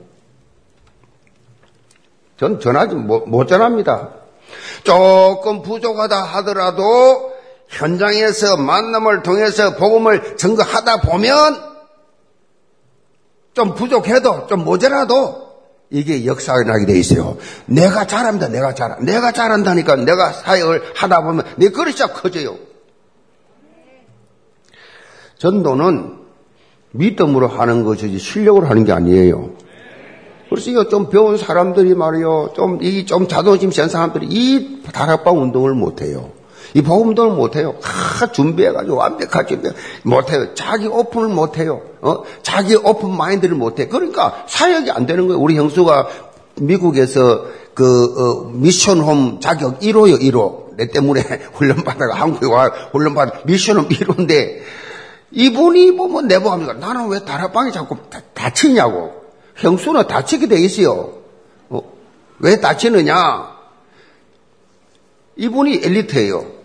[2.39, 4.11] 전 전하지, 못, 못 전합니다.
[4.85, 7.33] 조금 부족하다 하더라도
[7.69, 11.63] 현장에서 만남을 통해서 복음을 증거하다 보면
[13.53, 15.48] 좀 부족해도 좀 모자라도
[15.91, 17.39] 이게 역사가 나게 돼 있어요.
[17.67, 18.49] 내가 잘합니다.
[18.49, 22.57] 내가 잘, 내가 잘한다니까 내가 사역을 하다 보면 내 그릇이 커져요.
[25.39, 26.19] 전도는
[26.91, 29.51] 믿음으로 하는 것이지 실력으로 하는 게 아니에요.
[30.51, 35.75] 그래서 이거 좀 배운 사람들이 말이요, 좀, 이, 좀 자존심 센 사람들이 이 다락방 운동을
[35.75, 36.33] 못해요.
[36.75, 37.77] 이 복음도를 못해요.
[37.83, 39.61] 다 준비해가지고 완벽하게
[40.03, 40.55] 못해요.
[40.55, 41.83] 자기 오픈을 못해요.
[42.01, 42.23] 어?
[42.43, 43.89] 자기 오픈 마인드를 못해.
[43.89, 45.41] 그러니까 사역이 안 되는 거예요.
[45.41, 46.09] 우리 형수가
[46.57, 47.85] 미국에서 그
[48.45, 50.77] 어, 미션홈 자격 1호요 1호.
[50.77, 51.23] 내 때문에
[51.55, 54.61] 훈련받다가 한국에 와 훈련받아 미션홈 1호인데
[55.31, 56.75] 이분이 보면 내보합니까?
[56.75, 57.97] 나는 왜 다락방이 자꾸
[58.35, 59.13] 다, 치냐고
[59.57, 61.15] 형수는 다치게 돼 있어요.
[61.69, 61.83] 어?
[62.39, 63.59] 왜 다치느냐?
[65.37, 66.58] 이분이 엘리트예요.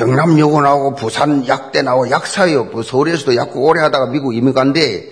[0.00, 2.64] 경남 여고 나오고 부산 약대 나오고 약사예요.
[2.64, 5.10] 뭐 서울에서도 약국 오래 하다가 미국 이민 간데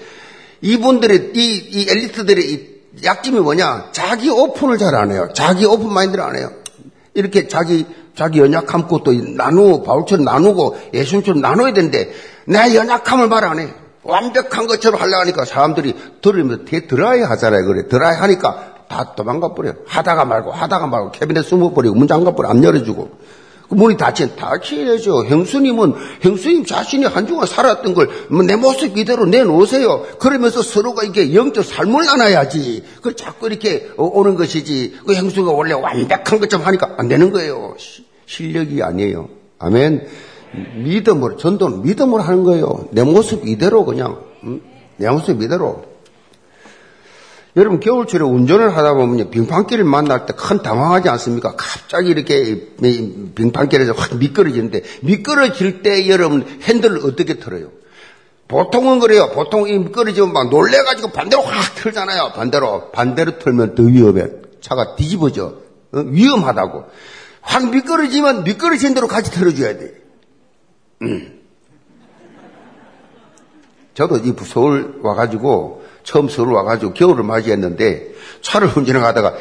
[0.63, 3.91] 이분들의 이, 이 엘리트들의 이 약점이 뭐냐?
[3.93, 5.29] 자기 오픈을 잘 안 해요.
[5.35, 6.51] 자기 오픈 마인드를 안 해요.
[7.13, 7.85] 이렇게 자기
[8.17, 12.11] 자기 연약함 것도 나누고 바울처럼 나누고 예수님처럼 나눠야 되는데
[12.47, 13.69] 내 연약함을 말 안 해.
[14.03, 17.67] 완벽한 것처럼 하려고 하니까 사람들이 들으면 되게 드라이 하잖아요.
[17.67, 17.89] 그래.
[17.89, 19.75] 드라이 하니까 다 도망가 버려.
[19.87, 22.49] 하다가 말고 하다가 말고 캐비넷 숨어 버리고 문 잠가 버려.
[22.49, 23.11] 안 열어주고.
[23.69, 25.27] 그 문이 닫힌, 닫혀야죠.
[25.27, 28.09] 형수님은, 형수님 자신이 한중간 살았던 걸
[28.47, 30.07] 내 모습 이대로 내놓으세요.
[30.19, 32.83] 그러면서 서로가 이게 영적 삶을 나눠야지.
[33.03, 35.01] 그 자꾸 이렇게 오는 것이지.
[35.07, 37.75] 그 형수가 원래 완벽한 것처럼 하니까 안 되는 거예요.
[38.27, 39.29] 실력이 아니에요.
[39.59, 40.07] 아멘.
[40.83, 42.89] 믿음으로, 전도는 믿음으로 하는 거예요.
[42.93, 44.19] 내 모습 이대로 그냥,
[44.97, 45.85] 내 모습 이대로.
[47.59, 51.55] 여러분 겨울철에 운전을 하다 보면 빙판길을 만날 때 큰 당황하지 않습니까?
[51.57, 52.69] 갑자기 이렇게
[53.35, 57.71] 빙판길에서 확 미끄러지는데 미끄러질 때 여러분 핸들을 어떻게 틀어요?
[58.47, 59.31] 보통은 그래요.
[59.35, 62.33] 보통 이 미끄러지면 막 놀래가지고 반대로 확 틀잖아요.
[62.35, 64.29] 반대로 반대로 틀면 더 위험해.
[64.61, 65.55] 차가 뒤집어져.
[65.93, 65.99] 어?
[65.99, 66.85] 위험하다고.
[67.41, 69.93] 확 미끄러지면 미끄러진 대로 같이 틀어줘야 돼.
[71.03, 71.41] 음.
[73.95, 75.78] 저도 이 서울 와가지고
[76.09, 79.35] 처음 서울 와가지고 겨울을 맞이했는데 차를 운전하다가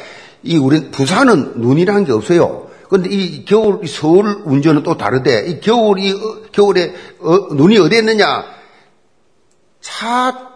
[0.44, 2.68] 이 우리 부산은 눈이라는 게 없어요.
[2.90, 5.46] 근데 이 겨울 서울 운전은 또 다르대.
[5.48, 8.44] 이 겨울이 어, 겨울에 어, 눈이 어디 있느냐?
[9.80, 10.52] 차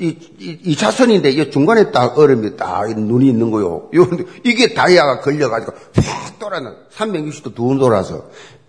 [0.00, 3.90] 이, 이, 이 차선인데 이 중간에 딱 얼음이 딱 눈이 있는 거요.
[4.42, 8.24] 이게 다이아가 걸려가지고 휙 돌았는 360도 두번 돌아서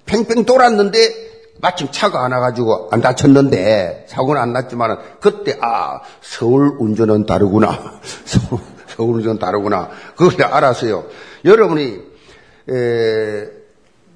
[0.05, 1.24] 팽팽 돌았는데
[1.65, 8.61] 마침 차가 안 와가지고 안 다쳤는데 사고는 안 났지만 그때 아 서울 운전은 다르구나 서울,
[8.85, 11.05] 서울 운전은 다르구나 그걸 알았어요.
[11.43, 12.01] 여러분이
[12.69, 13.47] 에,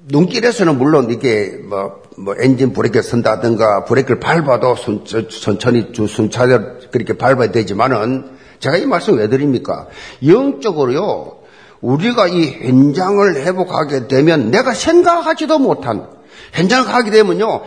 [0.06, 7.50] 눈길에서는 물론 이게 뭐, 뭐 엔진 브레이크 선다든가 브레이크를 밟아도 순, 천천히 순차적으로 그렇게 밟아야
[7.50, 9.88] 되지만은 제가 이 말씀 왜 드립니까?
[10.24, 11.40] 영적으로요
[11.80, 16.19] 우리가 이 현장을 회복하게 되면 내가 생각하지도 못한
[16.52, 17.62] 현장 가게 되면요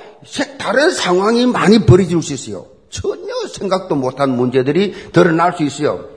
[0.58, 2.68] 다른 상황이 많이 벌어질 수 있어요.
[2.90, 6.10] 전혀 생각도 못한 문제들이 드러날 수 있어요.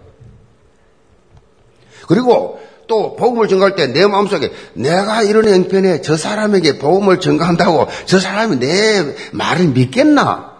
[2.06, 8.20] 그리고 또 복음을 전가할 때 내 마음속에 내가 이런 행편에 저 사람에게 복음을 전가한다고 저
[8.20, 10.54] 사람이 내 말을 믿겠나?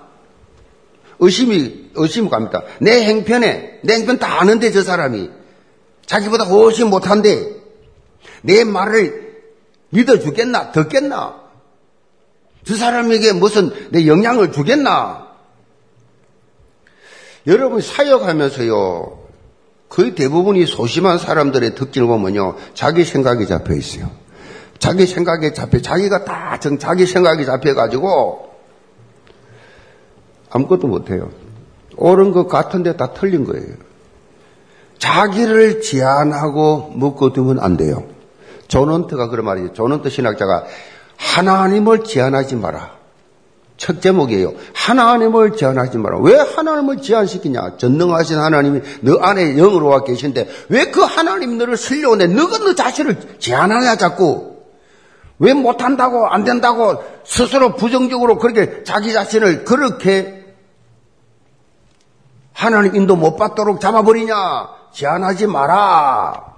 [1.19, 2.63] 의심이 의심 갑니다.
[2.81, 5.31] 내 행편에 내 행편 다 아는데 저 사람이
[6.05, 7.53] 자기보다 훨씬 못한데
[8.43, 9.27] 내 말을
[9.91, 10.73] 믿어주겠나?
[10.73, 11.46] 듣겠나?
[12.67, 15.27] 저 사람에게 무슨 내 영향을 주겠나?
[17.47, 19.27] 여러분 사역하면서요
[19.89, 22.57] 거의 대부분이 소심한 사람들의 특징을 보면요.
[22.75, 24.11] 자기 생각이 잡혀 있어요.
[24.81, 28.51] 자기 생각에 잡혀, 자기가 다 정, 자기 생각이 잡혀가지고
[30.51, 31.31] 아무것도 못해요.
[31.97, 33.75] 옳은 것 같은데 다 틀린 거예요.
[34.99, 38.05] 자기를 제한하고 묶어두면 안 돼요.
[38.67, 39.73] 존원트가 그런 말이죠.
[39.73, 40.65] 존원트 신학자가
[41.17, 42.97] 하나님을 제한하지 마라.
[43.77, 44.55] 첫 제목이에요.
[44.75, 46.19] 하나님을 제한하지 마라.
[46.21, 47.77] 왜 하나님을 제한시키냐?
[47.77, 52.29] 전능하신 하나님이 너 안에 영으로 와 계신데 왜 그 하나님 너를 슬려오네?
[52.29, 54.57] 너가 너 자신을 제한하냐 자꾸?
[55.39, 60.47] 왜 못한다고 안 된다고 스스로 부정적으로 그렇게 자기 자신을 그렇게
[62.55, 64.69] 하나님 인도 못 받도록 잡아버리냐?
[64.95, 66.55] 제한하지 마라.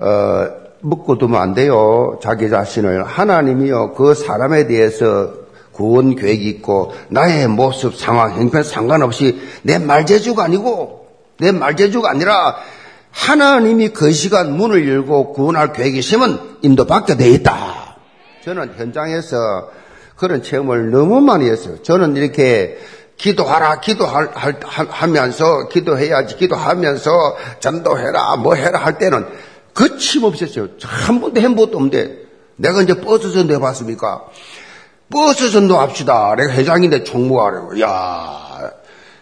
[0.00, 0.48] 어,
[0.82, 2.18] 묶어두면 안 돼요.
[2.22, 3.04] 자기 자신을.
[3.04, 3.94] 하나님이요.
[3.94, 5.32] 그 사람에 대해서
[5.72, 11.06] 구원 계획이 있고 나의 모습, 상황, 형편 상관없이 내 말재주가 아니고
[11.38, 12.56] 내 말재주가 아니라
[13.10, 17.96] 하나님이 그 시간 문을 열고 구원할 계획이 있으면 인도받게 돼 있다.
[18.44, 19.36] 저는 현장에서
[20.16, 21.82] 그런 체험을 너무 많이 했어요.
[21.82, 22.78] 저는 이렇게
[23.16, 29.26] 기도하라, 기도하면서, 기도해야지, 기도하면서, 전도해라, 뭐 해라 할 때는
[29.74, 30.68] 거침없이 했어요.
[30.82, 32.22] 한 번도 한 번도 없는데
[32.56, 34.22] 내가 이제 버스 전도 해봤습니까?
[35.10, 36.34] 버스 전도 합시다.
[36.36, 37.80] 내가 회장인데 총무하라고.
[37.80, 38.70] 야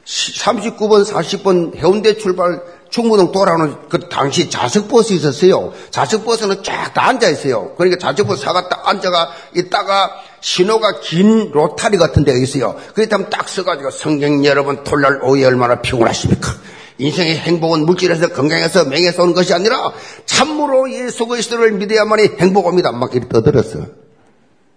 [0.04, 2.60] 39번, 40번 해운대 출발
[2.90, 5.72] 충무동 돌아오는 그 당시 좌석버스 있었어요.
[5.90, 7.74] 좌석버스는 쫙 다 앉아있어요.
[7.76, 10.10] 그러니까 좌석버스 사가 딱 앉아가 있다가
[10.40, 12.76] 신호가 긴 로타리 같은 데가 있어요.
[12.94, 16.52] 그렇다면 딱 써가지고 성경 여러분 토요일 오후에 얼마나 피곤하십니까?
[17.00, 19.92] 인생의 행복은 물질에서 건강해서 명예에서 오는 것이 아니라
[20.26, 22.92] 참으로 예수 그리스도를 믿어야만이 행복합니다.
[22.92, 23.86] 막 이렇게 떠들었어.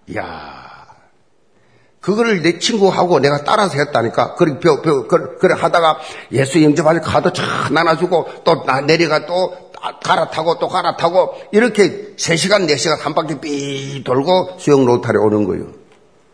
[0.08, 0.64] 이야.
[2.00, 4.36] 그거를 내 친구하고 내가 따라서 했다니까.
[4.36, 6.00] 그래, 벼, 벼, 그래, 하다가
[6.34, 9.72] 예수 영접할 카드 쫙 나눠주고 또 내려가 또
[10.04, 15.68] 갈아타고 또 갈아타고 이렇게 3시간, 4시간 한 바퀴 삐 돌고 수영 로타리 오는 거예요.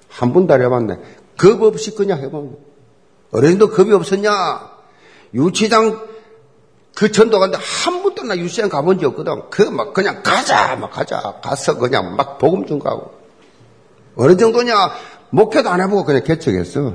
[0.09, 0.95] 한안 해봤네.
[1.37, 2.57] 겁 없이 그냥 해보면.
[3.31, 4.68] 어른도 겁이 없었냐?
[5.33, 6.07] 유치장
[6.95, 9.49] 그 전도 갔는데 한 번도 나 유치장 가본 적 없거든.
[9.49, 11.21] 그 막 그냥 가자, 막 가자.
[11.41, 13.11] 가서 그냥 막 복음 좀 가고.
[14.15, 14.73] 어느 정도냐?
[15.29, 16.93] 목회도 안 해보고 그냥 개척했어.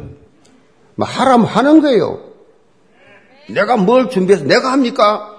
[0.96, 2.20] 막 하라면 하는 거예요.
[3.48, 5.30] 내가 뭘 준비해서 내가 합니까?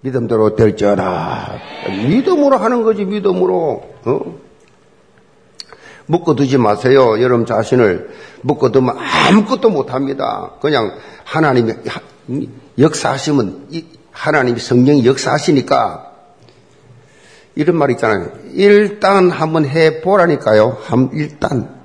[0.00, 1.58] 믿음대로 될지어라.
[2.08, 3.82] 믿음으로 하는 거지, 믿음으로.
[4.04, 4.20] 어?
[6.06, 7.20] 묶어두지 마세요.
[7.20, 8.10] 여러분 자신을
[8.42, 10.52] 묶어두면 아무것도 못합니다.
[10.60, 11.74] 그냥 하나님이
[12.78, 13.68] 역사하시면
[14.12, 16.12] 하나님이 성령이 역사하시니까
[17.54, 18.32] 이런 말 있잖아요.
[18.52, 20.78] 일단 한번 해보라니까요.
[20.82, 21.80] 한, 일단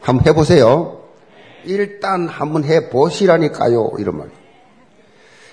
[0.00, 1.00] 한번 해보세요.
[1.64, 3.92] 일단 한번 해보시라니까요.
[3.98, 4.28] 이런 말.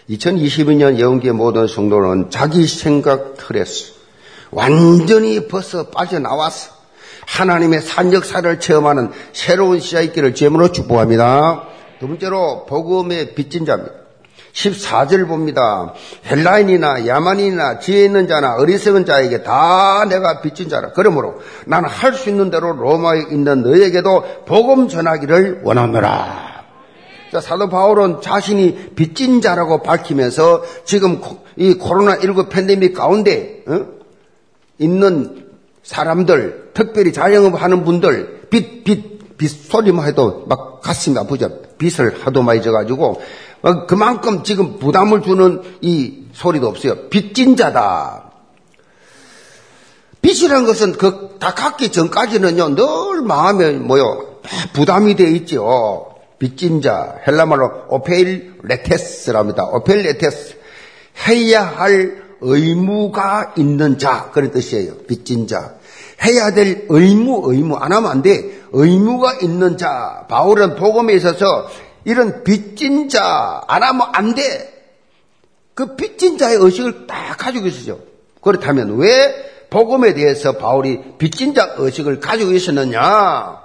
[0.09, 3.93] 2022년 영계 모든 성도는 자기 생각 틀에서
[4.51, 6.71] 완전히 벗어 빠져나왔어.
[7.27, 11.63] 하나님의 산 역사를 체험하는 새로운 시야 있기를 제물로 축복합니다.
[11.99, 13.91] 두 번째로 복음의 빚진 자입니다.
[14.53, 15.93] 14절 봅니다.
[16.29, 20.91] 헬라인이나 야만인이나 지혜 있는 자나 어리석은 자에게 다 내가 빚진 자라.
[20.93, 26.63] 그러므로 나는 할 수 있는 대로 로마에 있는 너에게도 복음 전하기를 원하노라.
[27.33, 31.19] 자, 사도 바울은 자신이 빚진 자라고 밝히면서 지금
[31.57, 33.85] 이 코로나19 팬데믹 가운데 어?
[34.77, 35.44] 있는
[35.85, 41.61] 사람들, 특별히 자영업하는 분들, 빚, 빚, 빚 소리만 해도 막 가슴이 아프죠.
[41.77, 43.21] 빚을 하도 많이 져가지고
[43.61, 47.09] 어, 그만큼 지금 부담을 주는 이 소리도 없어요.
[47.09, 48.31] 빚진 자다.
[50.21, 54.39] 빚이라는 것은 그 다 갖기 전까지는요 늘 마음에 뭐요
[54.73, 56.15] 부담이 돼 있죠.
[56.39, 59.65] 빚진 자 헬라말로 ὀφειλέτης랍니다.
[59.65, 60.55] ὀφειλέτης
[61.27, 64.97] 해야 할 의무가 있는 자 그런 뜻이에요.
[65.07, 65.75] 빚진 자.
[66.23, 68.61] 해야 될 의무, 의무 안 하면 안 돼.
[68.71, 70.25] 의무가 있는 자.
[70.29, 71.67] 바울은 복음에 있어서
[72.03, 74.73] 이런 빚진 자 안 하면 안 돼.
[75.73, 77.99] 그 빚진 자의 의식을 딱 가지고 있으죠.
[78.41, 79.33] 그렇다면 왜
[79.69, 83.59] 복음에 대해서 바울이 빚진 자 의식을 가지고 있었느냐?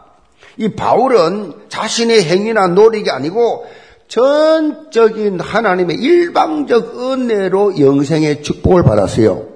[0.56, 3.66] 이 바울은 자신의 행위나 노력이 아니고
[4.10, 9.46] 전적인 하나님의 일방적 은혜로 영생의 축복을 받았어요.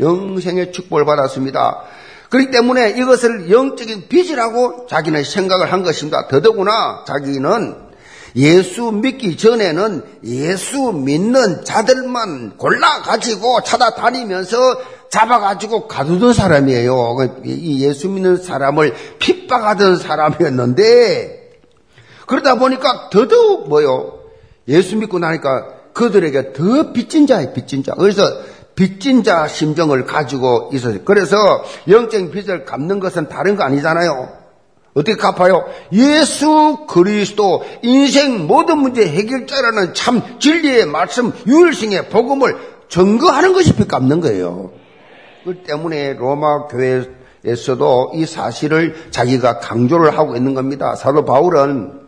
[0.00, 1.82] 영생의 축복을 받았습니다.
[2.30, 6.26] 그렇기 때문에 이것을 영적인 빚이라고 자기는 생각을 한 것입니다.
[6.28, 7.76] 더더구나 자기는
[8.36, 14.56] 예수 믿기 전에는 예수 믿는 자들만 골라가지고 찾아다니면서
[15.10, 17.42] 잡아가지고 가두던 사람이에요.
[17.44, 21.41] 이 예수 믿는 사람을 핍박하던 사람이었는데,
[22.26, 24.20] 그러다 보니까 더더욱 뭐요?
[24.68, 27.94] 예수 믿고 나니까 그들에게 더 빚진 자예요, 빚진 자.
[27.94, 28.22] 그래서
[28.74, 30.98] 빚진 자 심정을 가지고 있어요.
[31.04, 31.36] 그래서
[31.88, 34.40] 영적인 빚을 갚는 것은 다른 거 아니잖아요.
[34.94, 35.64] 어떻게 갚아요?
[35.92, 42.56] 예수 그리스도 인생 모든 문제 해결자라는 참 진리의 말씀 유일성의 복음을
[42.88, 44.70] 증거하는 것이 빚 갚는 거예요.
[45.44, 50.94] 그 때문에 로마 교회에서도 이 사실을 자기가 강조를 하고 있는 겁니다.
[50.94, 52.01] 사도 바울은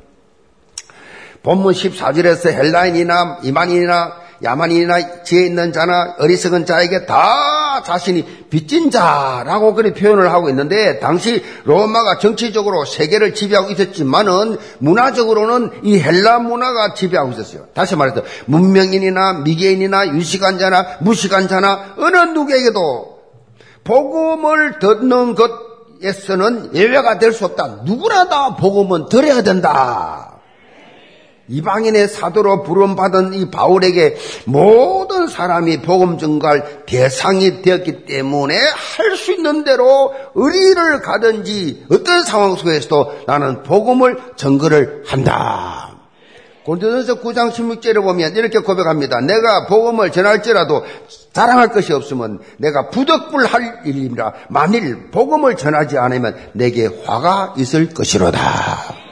[1.45, 9.99] 본문 14절에서 헬라인이나 이만인이나 야만인이나 지혜 있는 자나 어리석은 자에게 다 자신이 빚진 자라고 그렇게
[10.01, 17.67] 표현을 하고 있는데 당시 로마가 정치적으로 세계를 지배하고 있었지만은 문화적으로는 이 헬라 문화가 지배하고 있었어요.
[17.75, 23.19] 다시 말해서 문명인이나 미개인이나 유식한 자나 무식한 자나 어느 누구에게도
[23.85, 25.37] 복음을 듣는
[26.01, 27.81] 것에서는 예외가 될 수 없다.
[27.85, 30.34] 누구나 다 복음은 들어야 된다.
[31.49, 34.17] 이방인의 사도로 부름받은 이 바울에게
[34.47, 42.57] 모든 사람이 복음 증가할 대상이 되었기 때문에 할 수 있는 대로 의리를 가든지 어떤 상황
[42.57, 45.97] 속에서도 나는 복음을 증거를 한다.
[46.65, 49.21] 고린도전서 9장 16절에 보면 이렇게 고백합니다.
[49.21, 50.83] 내가 복음을 전할지라도
[51.33, 54.33] 자랑할 것이 없으면 내가 부덕불할 일입니다.
[54.49, 59.04] 만일 복음을 전하지 않으면 내게 화가 있을 것이로다.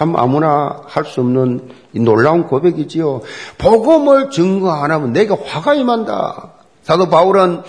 [0.00, 3.20] 참 아무나 할 수 없는 놀라운 고백이지요.
[3.58, 6.52] 복음을 증거 안 하면 내가 화가 임한다.
[6.82, 7.60] 사도 바울은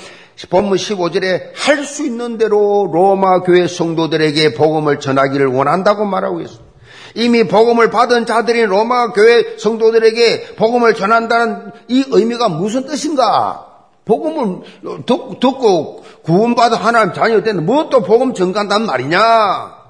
[0.49, 6.71] 본문 15절에 할 수 있는 대로 로마 교회 성도들에게 복음을 전하기를 원한다고 말하고 있습니다.
[7.15, 13.67] 이미 복음을 받은 자들이 로마 교회 성도들에게 복음을 전한다는 이 의미가 무슨 뜻인가?
[14.05, 14.61] 복음을
[15.05, 19.80] 듣고 구원받은 하나님 자녀 때는 무엇도 복음 전한단 말이냐?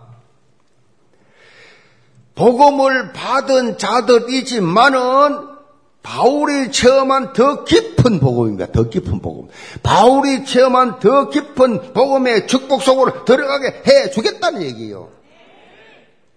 [2.36, 5.52] 복음을 받은 자들이지만은
[6.04, 8.72] 바울이 체험한 더 깊은 복음입니다.
[8.72, 9.50] 더 깊은 복음.
[9.84, 15.10] 바울이 체험한 더 깊은 복음의 축복 속으로 들어가게 해 주겠다는 얘기예요.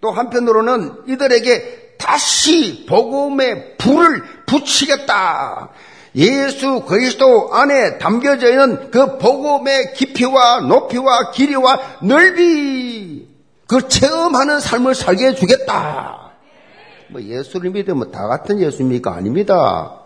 [0.01, 5.69] 또 한편으로는 이들에게 다시 복음의 불을 붙이겠다.
[6.15, 13.24] 예수 그리스도 안에 담겨져 있는 그 복음의 깊이와 높이와 길이와 넓이
[13.67, 16.31] 그 체험하는 삶을 살게 해주겠다.
[17.09, 19.13] 뭐 예수를 믿으면 다 같은 예수입니까?
[19.13, 20.01] 아닙니다.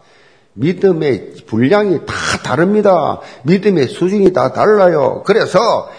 [0.53, 3.19] 믿음의 분량이 다 다릅니다.
[3.43, 5.23] 믿음의 수준이 다 달라요.
[5.25, 5.89] 그래서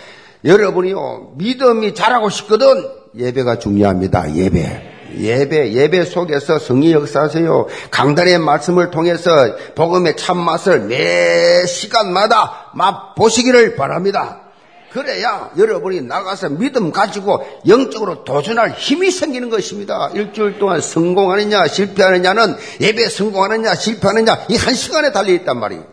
[0.45, 4.35] 여러분이요, 믿음이 자라고 싶거든 예배가 중요합니다.
[4.35, 4.91] 예배.
[5.19, 7.67] 예배, 예배 속에서 성리 역사하세요.
[7.91, 9.31] 강단의 말씀을 통해서
[9.75, 14.50] 복음의 참맛을 매 시간마다 맛보시기를 바랍니다.
[14.93, 20.11] 그래야 여러분이 나가서 믿음 가지고 영적으로 도전할 힘이 생기는 것입니다.
[20.15, 25.85] 일주일 동안 성공하느냐 실패하느냐는 예배 성공하느냐 실패하느냐 이 한 시간에 달려있단 말이에요.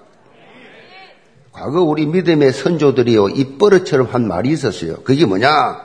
[1.52, 4.98] 과거 우리 믿음의 선조들이요 입버릇처럼 한 말이 있었어요.
[5.04, 5.84] 그게 뭐냐?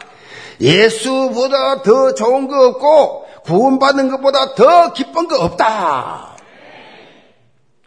[0.61, 6.37] 예수보다 더 좋은 거 없고 구원받는 것보다 더 기쁜 거 없다.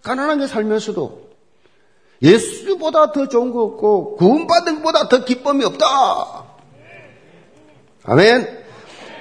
[0.04, 1.25] 가난하게 살면서도
[2.22, 5.86] 예수보다 더 좋은 거 없고 구원받은 것보다 더 기쁨이 없다.
[8.06, 8.66] 아멘.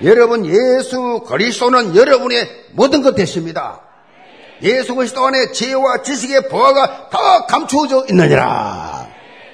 [0.03, 3.81] 여러분 예수 그리스도는 여러분의 모든 것 됐습니다.
[4.63, 9.04] 예수 그리스도 안에 지혜와 지식의 보화가 다 감추어져 있느니라.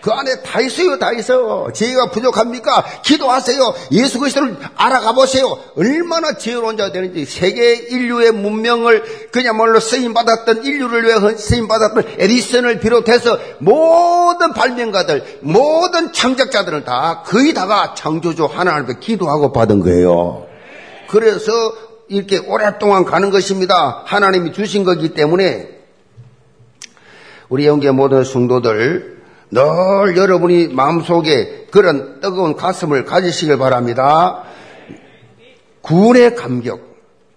[0.01, 1.69] 그 안에 다 있어요, 다 있어요.
[1.73, 2.85] 지혜가 부족합니까?
[3.03, 3.75] 기도하세요.
[3.93, 5.59] 예수 그리스도를 알아가 보세요.
[5.77, 12.81] 얼마나 지혜로운 자가 되는지 세계 인류의 문명을 그야말로 쓰임 받았던 인류를 위해 쓰임 받았던 에디슨을
[12.81, 20.47] 비롯해서 모든 발명가들, 모든 창작자들은 다 거의 다가 창조주 하나님께 기도하고 받은 거예요.
[21.09, 21.51] 그래서
[22.09, 24.03] 이렇게 오랫동안 가는 것입니다.
[24.07, 25.79] 하나님이 주신 거기 때문에
[27.49, 29.20] 우리 영계 모든 성도들
[29.51, 34.45] 늘 여러분이 마음속에 그런 뜨거운 가슴을 가지시길 바랍니다.
[35.83, 36.91] 구원의 감격.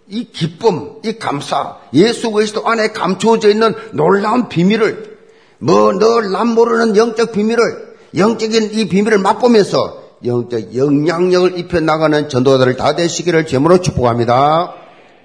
[0.07, 5.17] 이 기쁨, 이 감사, 예수 그리스도 안에 감추어져 있는 놀라운 비밀을
[5.59, 13.45] 뭐늘남 모르는 영적 비밀을 영적인 이 비밀을 맛보면서 영적 영향력을 입혀 나가는 전도자들 다 되시기를
[13.47, 14.73] 제물로 축복합니다.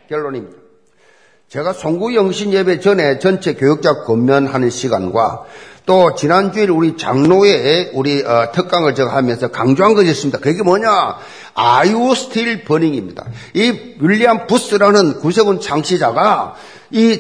[0.09, 0.57] 결론입니다.
[1.49, 5.45] 제가 송구 영신 예배 전에 전체 교역자 권면하는 시간과
[5.89, 10.39] 또 지난주에 우리 장로의 우리 어, 특강을 제가 하면서 강조한 것이 있습니다.
[10.39, 11.17] 그게 뭐냐?
[11.55, 13.25] Are you still burning입니다.
[13.55, 16.57] 이 윌리엄 부스라는 구세군 창시자가
[16.91, 17.19] 이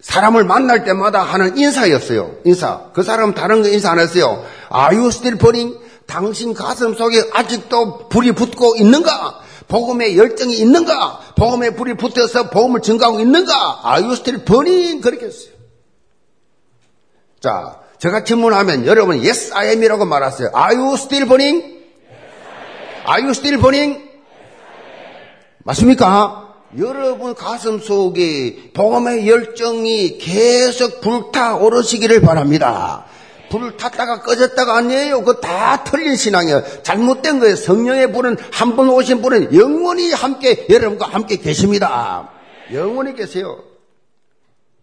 [0.00, 2.38] 사람을 만날 때마다 하는 인사였어요.
[2.44, 2.80] 인사.
[2.92, 4.44] 그 사람 다른 거 인사 안 했어요.
[4.70, 5.78] Are you still burning?
[6.06, 9.38] 당신 가슴 속에 아직도 불이 붙고 있는가?
[9.68, 11.20] 복음의 열정이 있는가?
[11.36, 13.82] 복음의 불이 붙어서 복음을 증거하고 있는가?
[13.84, 15.00] Are you still burning?
[15.00, 15.57] 그렇게 했어요.
[17.40, 20.50] 자, 제가 질문하면 여러분 yes I am이라고 말하세요.
[20.56, 21.62] Are you still burning?
[23.08, 24.00] Are you still burning?
[25.64, 26.46] 맞습니까?
[26.78, 33.06] 여러분 가슴 속에 복음의 열정이 계속 불타오르시기를 바랍니다.
[33.50, 35.20] 불을 탔다가 꺼졌다가 아니에요.
[35.20, 36.62] 그거 다 틀린 신앙이에요.
[36.82, 37.56] 잘못된 거예요.
[37.56, 42.28] 성령의 불은 한 번 오신 분은 영원히 함께 여러분과 함께 계십니다.
[42.74, 43.56] 영원히 계세요.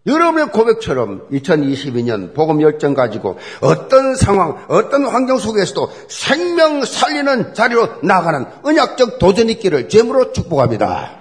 [0.06, 8.46] 여러분의 고백처럼 2022년 복음 열정 가지고 어떤 상황, 어떤 환경 속에서도 생명 살리는 자리로 나가는
[8.62, 11.18] 언약적 도전 있기를 제물로 축복합니다.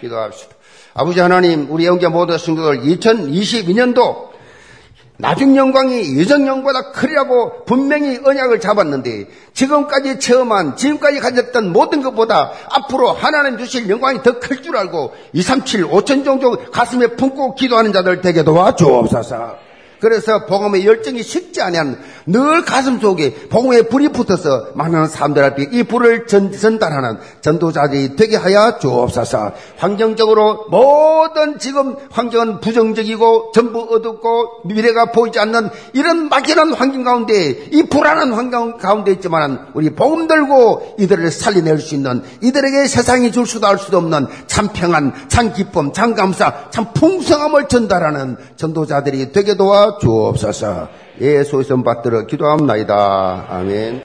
[0.00, 0.56] 기도합시다.
[0.94, 4.31] 아버지 하나님, 우리 영계 모든 성도들 2022년도
[5.22, 13.12] 나중 영광이 예전 영광보다 크리라고 분명히 언약을 잡았는데 지금까지 체험한 지금까지 가졌던 모든 것보다 앞으로
[13.12, 18.42] 하나님 주실 영광이 더 클 줄 알고 237 5천 종족 가슴에 품고 기도하는 자들 되게
[18.42, 19.71] 도와 주옵소서.
[20.02, 21.96] 그래서 복음의 열정이 식지 아니한
[22.26, 28.36] 늘 가슴 속에 복음의 불이 붙어서 많은 사람들 앞에 이 불을 전, 전달하는 전도자들이 되게
[28.36, 29.52] 하여 주옵소서.
[29.76, 37.84] 환경적으로 모든 지금 환경은 부정적이고 전부 어둡고 미래가 보이지 않는 이런 막연한 환경 가운데 이
[37.84, 43.68] 불안한 환경 가운데 있지만 우리 복음 들고 이들을 살려낼 수 있는 이들에게 세상이 줄 수도
[43.68, 49.91] 할 수도 없는 참 평안, 참 기쁨, 참 감사, 참 풍성함을 전달하는 전도자들이 되게 도와
[50.00, 50.88] 주옵소서.
[51.20, 53.46] 예수의 선 받들어 기도합니다.
[53.48, 54.00] 아멘.